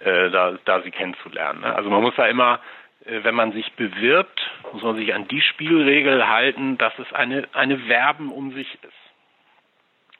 [0.00, 1.60] äh, da, da sie kennenzulernen.
[1.60, 1.74] Ne?
[1.74, 2.60] Also man muss da immer,
[3.04, 4.40] äh, wenn man sich bewirbt,
[4.72, 8.99] muss man sich an die Spielregel halten, dass es eine, eine Werben um sich ist.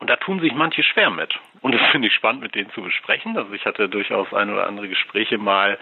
[0.00, 1.38] Und da tun sich manche schwer mit.
[1.60, 3.36] Und das finde ich spannend, mit denen zu besprechen.
[3.36, 5.78] Also ich hatte durchaus ein oder andere Gespräche mal,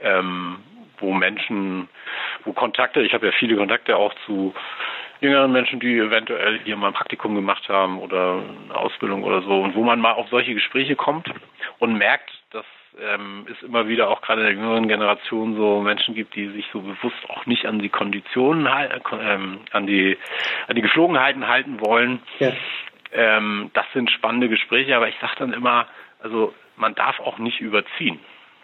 [0.00, 0.58] ähm,
[0.98, 1.88] wo Menschen,
[2.44, 4.54] wo Kontakte, ich habe ja viele Kontakte auch zu
[5.20, 9.60] jüngeren Menschen, die eventuell hier mal ein Praktikum gemacht haben oder eine Ausbildung oder so,
[9.60, 11.28] und wo man mal auf solche Gespräche kommt
[11.78, 12.66] und merkt, dass
[13.00, 16.66] ähm, es immer wieder auch gerade in der jüngeren Generation so Menschen gibt, die sich
[16.72, 18.68] so bewusst auch nicht an die Konditionen,
[19.20, 20.18] ähm, an die
[20.68, 22.20] an die Geflogenheiten halten wollen.
[22.38, 22.52] Ja.
[23.12, 25.86] Ähm, das sind spannende Gespräche, aber ich sage dann immer,
[26.20, 28.18] also man darf auch nicht überziehen.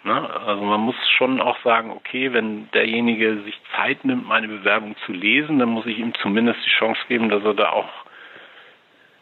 [0.04, 0.30] Ne?
[0.46, 5.12] Also man muss schon auch sagen, okay, wenn derjenige sich Zeit nimmt, meine Bewerbung zu
[5.12, 7.90] lesen, dann muss ich ihm zumindest die Chance geben, dass er da auch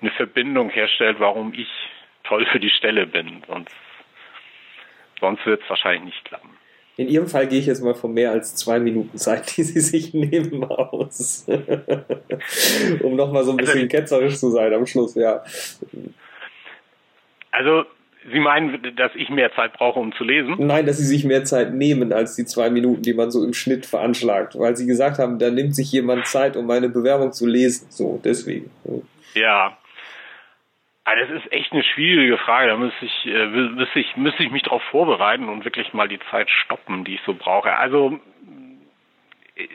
[0.00, 1.68] eine Verbindung herstellt, warum ich
[2.24, 3.42] toll für die Stelle bin.
[3.46, 3.74] Sonst,
[5.20, 6.56] sonst wird es wahrscheinlich nicht klappen.
[6.96, 9.80] In Ihrem Fall gehe ich jetzt mal von mehr als zwei Minuten Zeit, die Sie
[9.80, 11.46] sich nehmen, aus.
[13.02, 15.44] um nochmal so ein bisschen also, ketzerisch zu sein am Schluss, ja.
[17.50, 17.84] Also,
[18.32, 20.56] Sie meinen, dass ich mehr Zeit brauche, um zu lesen?
[20.58, 23.52] Nein, dass Sie sich mehr Zeit nehmen als die zwei Minuten, die man so im
[23.52, 24.58] Schnitt veranschlagt.
[24.58, 27.86] Weil Sie gesagt haben, da nimmt sich jemand Zeit, um meine Bewerbung zu lesen.
[27.90, 28.70] So, deswegen.
[29.34, 29.76] Ja,
[31.06, 32.68] also das ist echt eine schwierige Frage.
[32.68, 36.18] Da müsste ich, äh, müsste ich, müsste ich mich darauf vorbereiten und wirklich mal die
[36.32, 37.76] Zeit stoppen, die ich so brauche.
[37.76, 38.18] Also
[39.54, 39.68] äh,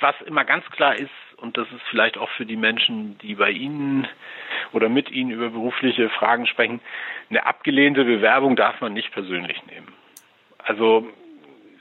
[0.00, 3.50] was immer ganz klar ist, und das ist vielleicht auch für die Menschen, die bei
[3.50, 4.08] Ihnen
[4.72, 6.80] oder mit Ihnen über berufliche Fragen sprechen,
[7.30, 9.92] eine abgelehnte Bewerbung darf man nicht persönlich nehmen.
[10.58, 11.06] Also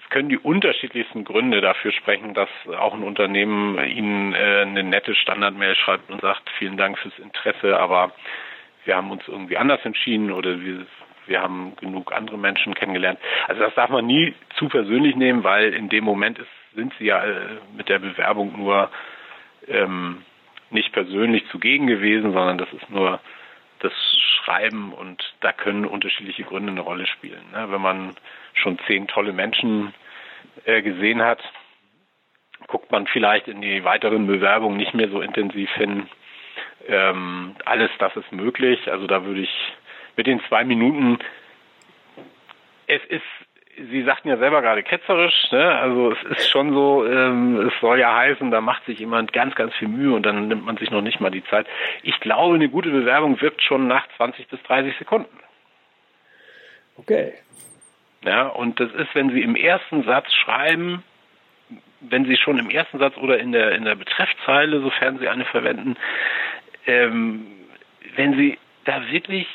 [0.03, 5.15] es können die unterschiedlichsten Gründe dafür sprechen, dass auch ein Unternehmen Ihnen äh, eine nette
[5.15, 8.13] Standardmail schreibt und sagt, vielen Dank fürs Interesse, aber
[8.85, 10.85] wir haben uns irgendwie anders entschieden oder wir,
[11.25, 13.19] wir haben genug andere Menschen kennengelernt.
[13.47, 17.05] Also das darf man nie zu persönlich nehmen, weil in dem Moment ist, sind sie
[17.05, 18.89] ja äh, mit der Bewerbung nur
[19.67, 20.23] ähm,
[20.69, 23.19] nicht persönlich zugegen gewesen, sondern das ist nur
[23.79, 23.93] das
[24.43, 27.43] Schreiben und da können unterschiedliche Gründe eine Rolle spielen.
[27.51, 27.67] Ne?
[27.69, 28.15] Wenn man
[28.53, 29.93] schon zehn tolle Menschen
[30.65, 31.39] äh, gesehen hat,
[32.67, 36.07] guckt man vielleicht in die weiteren Bewerbungen nicht mehr so intensiv hin.
[36.87, 38.91] Ähm, alles das ist möglich.
[38.91, 39.73] Also da würde ich
[40.15, 41.19] mit den zwei Minuten,
[42.87, 43.23] es ist
[43.75, 45.75] Sie sagten ja selber gerade ketzerisch, ne?
[45.75, 49.55] also es ist schon so, ähm, es soll ja heißen, da macht sich jemand ganz,
[49.55, 51.65] ganz viel Mühe und dann nimmt man sich noch nicht mal die Zeit.
[52.03, 55.39] Ich glaube, eine gute Bewerbung wirkt schon nach 20 bis 30 Sekunden.
[56.97, 57.33] Okay.
[58.23, 61.03] Ja, und das ist, wenn Sie im ersten Satz schreiben,
[61.99, 65.45] wenn Sie schon im ersten Satz oder in der, in der Betreffzeile, sofern Sie eine
[65.45, 65.95] verwenden,
[66.85, 67.47] ähm,
[68.15, 69.47] wenn Sie da wirklich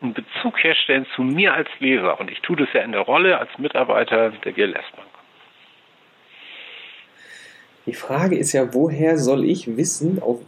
[0.00, 2.20] einen Bezug herstellen zu mir als Leser.
[2.20, 5.08] Und ich tue das ja in der Rolle als Mitarbeiter der GLS Bank.
[7.86, 10.40] Die Frage ist ja, woher soll ich wissen, auf,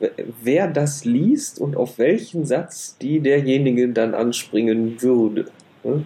[0.43, 5.45] wer das liest und auf welchen Satz die derjenige dann anspringen würde?
[5.84, 6.05] Hm?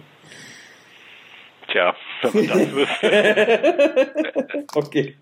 [1.71, 4.65] Tja, wenn man das wüsste.
[4.75, 5.15] okay.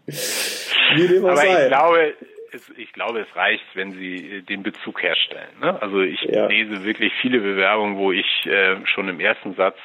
[1.24, 2.14] Aber ich glaube,
[2.52, 5.60] es, ich glaube, es reicht, wenn Sie äh, den Bezug herstellen.
[5.60, 5.82] Ne?
[5.82, 6.48] Also ich ja.
[6.48, 9.78] lese wirklich viele Bewerbungen, wo ich äh, schon im ersten Satz,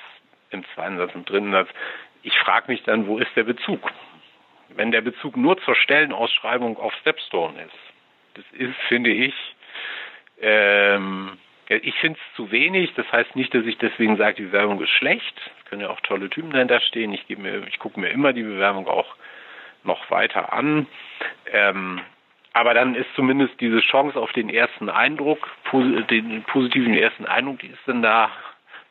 [0.51, 1.69] im zweiten Satz, im dritten Satz,
[2.23, 3.91] ich frage mich dann, wo ist der Bezug?
[4.71, 7.79] Wenn der Bezug nur zur Stellenausschreibung auf Stepstone ist,
[8.35, 9.35] das ist, finde ich,
[10.41, 11.39] ähm,
[11.69, 12.93] ich finde es zu wenig.
[12.95, 15.35] Das heißt nicht, dass ich deswegen sage, die Bewerbung ist schlecht.
[15.59, 17.12] Es können ja auch tolle Typen dahinter stehen.
[17.12, 19.17] Ich, ich gucke mir immer die Bewerbung auch
[19.83, 20.87] noch weiter an.
[21.51, 22.01] Ähm,
[22.57, 25.47] aber dann ist zumindest diese Chance auf den ersten Eindruck,
[26.11, 28.31] den positiven ersten Eindruck, die ist dann da ein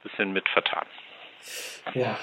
[0.03, 0.85] bisschen mit vertan.
[1.95, 2.15] Ja,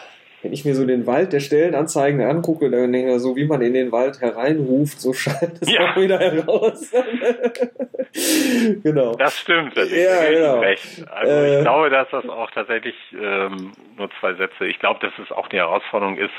[0.43, 3.61] wenn ich mir so den Wald der Stellenanzeigen angucke, dann denke ich so, wie man
[3.61, 5.81] in den Wald hereinruft, so schallt es ja.
[5.81, 6.93] auch wieder heraus.
[8.85, 9.17] genau.
[9.17, 10.61] Das stimmt, das ist ja, genau.
[10.61, 11.05] recht.
[11.11, 15.13] Also äh, ich glaube, dass das auch tatsächlich ähm, nur zwei Sätze, ich glaube, dass
[15.19, 16.31] es auch die Herausforderung ist,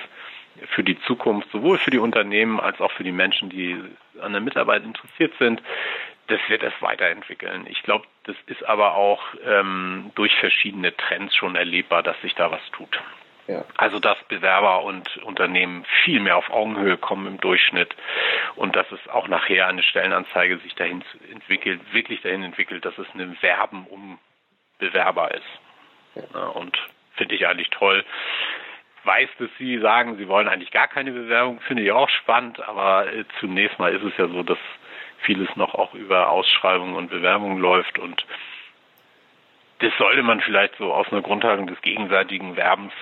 [0.70, 3.80] für die Zukunft, sowohl für die Unternehmen als auch für die Menschen, die
[4.22, 5.62] an der Mitarbeit interessiert sind,
[6.28, 7.66] das wird es weiterentwickeln.
[7.68, 12.49] Ich glaube, das ist aber auch ähm, durch verschiedene Trends schon erlebbar, dass sich da
[12.51, 12.99] was tut.
[13.47, 13.66] Ja.
[13.76, 17.93] Also dass Bewerber und Unternehmen viel mehr auf Augenhöhe kommen im Durchschnitt
[18.56, 23.08] und dass es auch nachher eine Stellenanzeige sich dahin entwickelt, wirklich dahin entwickelt, dass es
[23.14, 24.18] ein Werben um
[24.80, 25.43] Bewerber ist.
[26.16, 26.45] Ja.
[26.45, 26.78] und
[27.16, 28.06] finde ich eigentlich toll
[29.06, 33.12] weiß, dass Sie sagen, Sie wollen eigentlich gar keine Bewerbung, finde ich auch spannend, aber
[33.12, 34.58] äh, zunächst mal ist es ja so, dass
[35.26, 38.26] vieles noch auch über Ausschreibungen und Bewerbungen läuft und
[39.80, 42.93] das sollte man vielleicht so aus einer Grundhaltung des gegenseitigen Werbens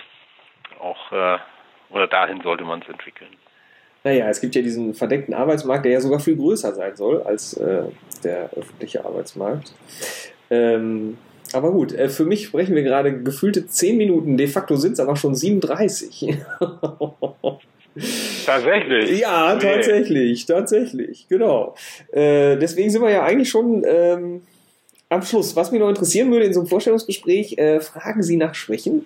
[0.80, 1.38] auch, äh,
[1.90, 3.30] oder dahin sollte man es entwickeln.
[4.04, 7.54] Naja, es gibt ja diesen verdeckten Arbeitsmarkt, der ja sogar viel größer sein soll als
[7.54, 7.84] äh,
[8.24, 9.74] der öffentliche Arbeitsmarkt.
[10.50, 11.18] Ähm,
[11.54, 15.00] aber gut, äh, für mich sprechen wir gerade gefühlte 10 Minuten, de facto sind es
[15.00, 16.36] aber schon 37.
[18.46, 19.20] Tatsächlich?
[19.20, 20.54] Ja, tatsächlich, nee.
[20.54, 21.76] tatsächlich, genau.
[22.12, 24.44] Äh, deswegen sind wir ja eigentlich schon ähm,
[25.10, 25.56] am Schluss.
[25.58, 29.06] Was mich noch interessieren würde in so einem Vorstellungsgespräch, äh, fragen Sie nach Schwächen?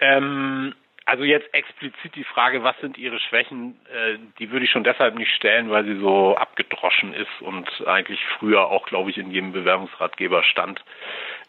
[0.00, 0.74] Ähm,
[1.06, 5.14] also jetzt explizit die Frage, was sind Ihre Schwächen, äh, die würde ich schon deshalb
[5.14, 9.52] nicht stellen, weil sie so abgedroschen ist und eigentlich früher auch, glaube ich, in jedem
[9.52, 10.84] Bewerbungsratgeber stand.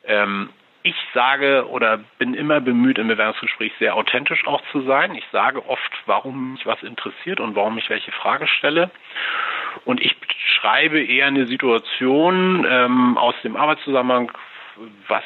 [0.06, 0.50] Ähm,
[0.84, 5.16] ich sage oder bin immer bemüht, im Bewerbungsgespräch sehr authentisch auch zu sein.
[5.16, 8.92] Ich sage oft, warum mich was interessiert und warum ich welche Frage stelle.
[9.86, 10.16] Und ich
[10.60, 14.32] schreibe eher eine Situation ähm, aus dem Arbeitszusammenhang,
[15.08, 15.24] was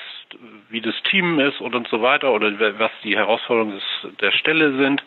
[0.69, 4.77] wie das Team ist und, und so weiter oder was die Herausforderungen des, der Stelle
[4.77, 5.03] sind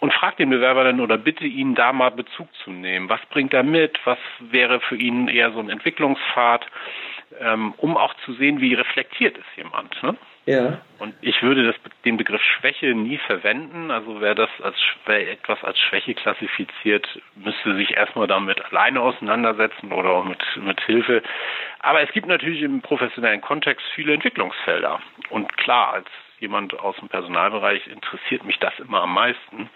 [0.00, 3.08] und fragt den Bewerber dann oder bitte ihn da mal Bezug zu nehmen.
[3.08, 3.98] Was bringt er mit?
[4.04, 6.66] Was wäre für ihn eher so ein Entwicklungspfad,
[7.40, 10.02] ähm, um auch zu sehen, wie reflektiert ist jemand.
[10.02, 10.16] Ne?
[10.48, 10.80] Ja.
[10.98, 11.76] Und ich würde das,
[12.06, 13.90] den Begriff Schwäche nie verwenden.
[13.90, 19.92] Also wer das als wer etwas als Schwäche klassifiziert, müsste sich erstmal damit alleine auseinandersetzen
[19.92, 21.22] oder auch mit, mit Hilfe.
[21.80, 25.00] Aber es gibt natürlich im professionellen Kontext viele Entwicklungsfelder.
[25.28, 29.68] Und klar, als jemand aus dem Personalbereich interessiert mich das immer am meisten.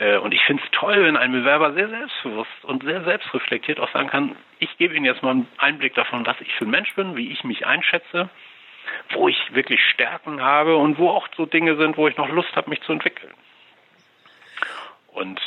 [0.00, 3.92] Äh, und ich finde es toll, wenn ein Bewerber sehr selbstbewusst und sehr selbstreflektiert auch
[3.92, 6.92] sagen kann, ich gebe Ihnen jetzt mal einen Einblick davon, was ich für ein Mensch
[6.96, 8.28] bin, wie ich mich einschätze
[9.12, 12.54] wo ich wirklich Stärken habe und wo auch so Dinge sind, wo ich noch Lust
[12.54, 13.32] habe, mich zu entwickeln.
[15.12, 15.40] Und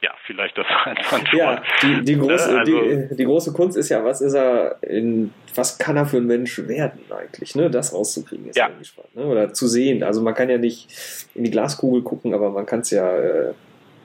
[0.00, 3.88] ja, vielleicht das einfach Ja, die, die, große, ne, also, die, die, große Kunst ist
[3.88, 7.68] ja, was ist er in, was kann er für ein Mensch werden eigentlich, ne?
[7.68, 8.70] Das rauszukriegen ist ja.
[8.82, 9.24] spannend, ne?
[9.24, 10.04] Oder zu sehen.
[10.04, 10.88] Also man kann ja nicht
[11.34, 13.54] in die Glaskugel gucken, aber man kann es ja äh,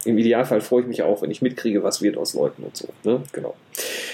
[0.06, 2.89] im Idealfall freue ich mich auch, wenn ich mitkriege, was wird aus Leuten und so.
[3.04, 3.22] Ne?
[3.32, 3.56] Genau.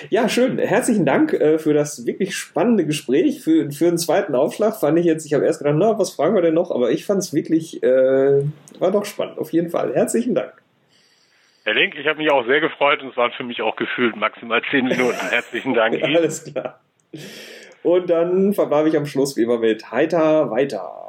[0.10, 0.58] Ja, schön.
[0.58, 3.42] Herzlichen Dank äh, für das wirklich spannende Gespräch.
[3.42, 6.36] Für, für den zweiten Aufschlag fand ich jetzt, ich habe erst gedacht, na, was fragen
[6.36, 6.72] wir denn noch?
[6.72, 8.44] Aber ich fand es wirklich, äh,
[8.80, 9.94] war doch spannend, auf jeden Fall.
[9.94, 10.54] Herzlichen Dank.
[11.66, 14.16] Herr Link, ich habe mich auch sehr gefreut und es waren für mich auch gefühlt
[14.16, 15.20] maximal zehn Minuten.
[15.30, 15.96] Herzlichen Dank.
[15.96, 16.16] Ihnen.
[16.16, 16.80] Alles klar.
[17.84, 21.09] Und dann verbleibe ich am Schluss wie immer mit Heiter weiter.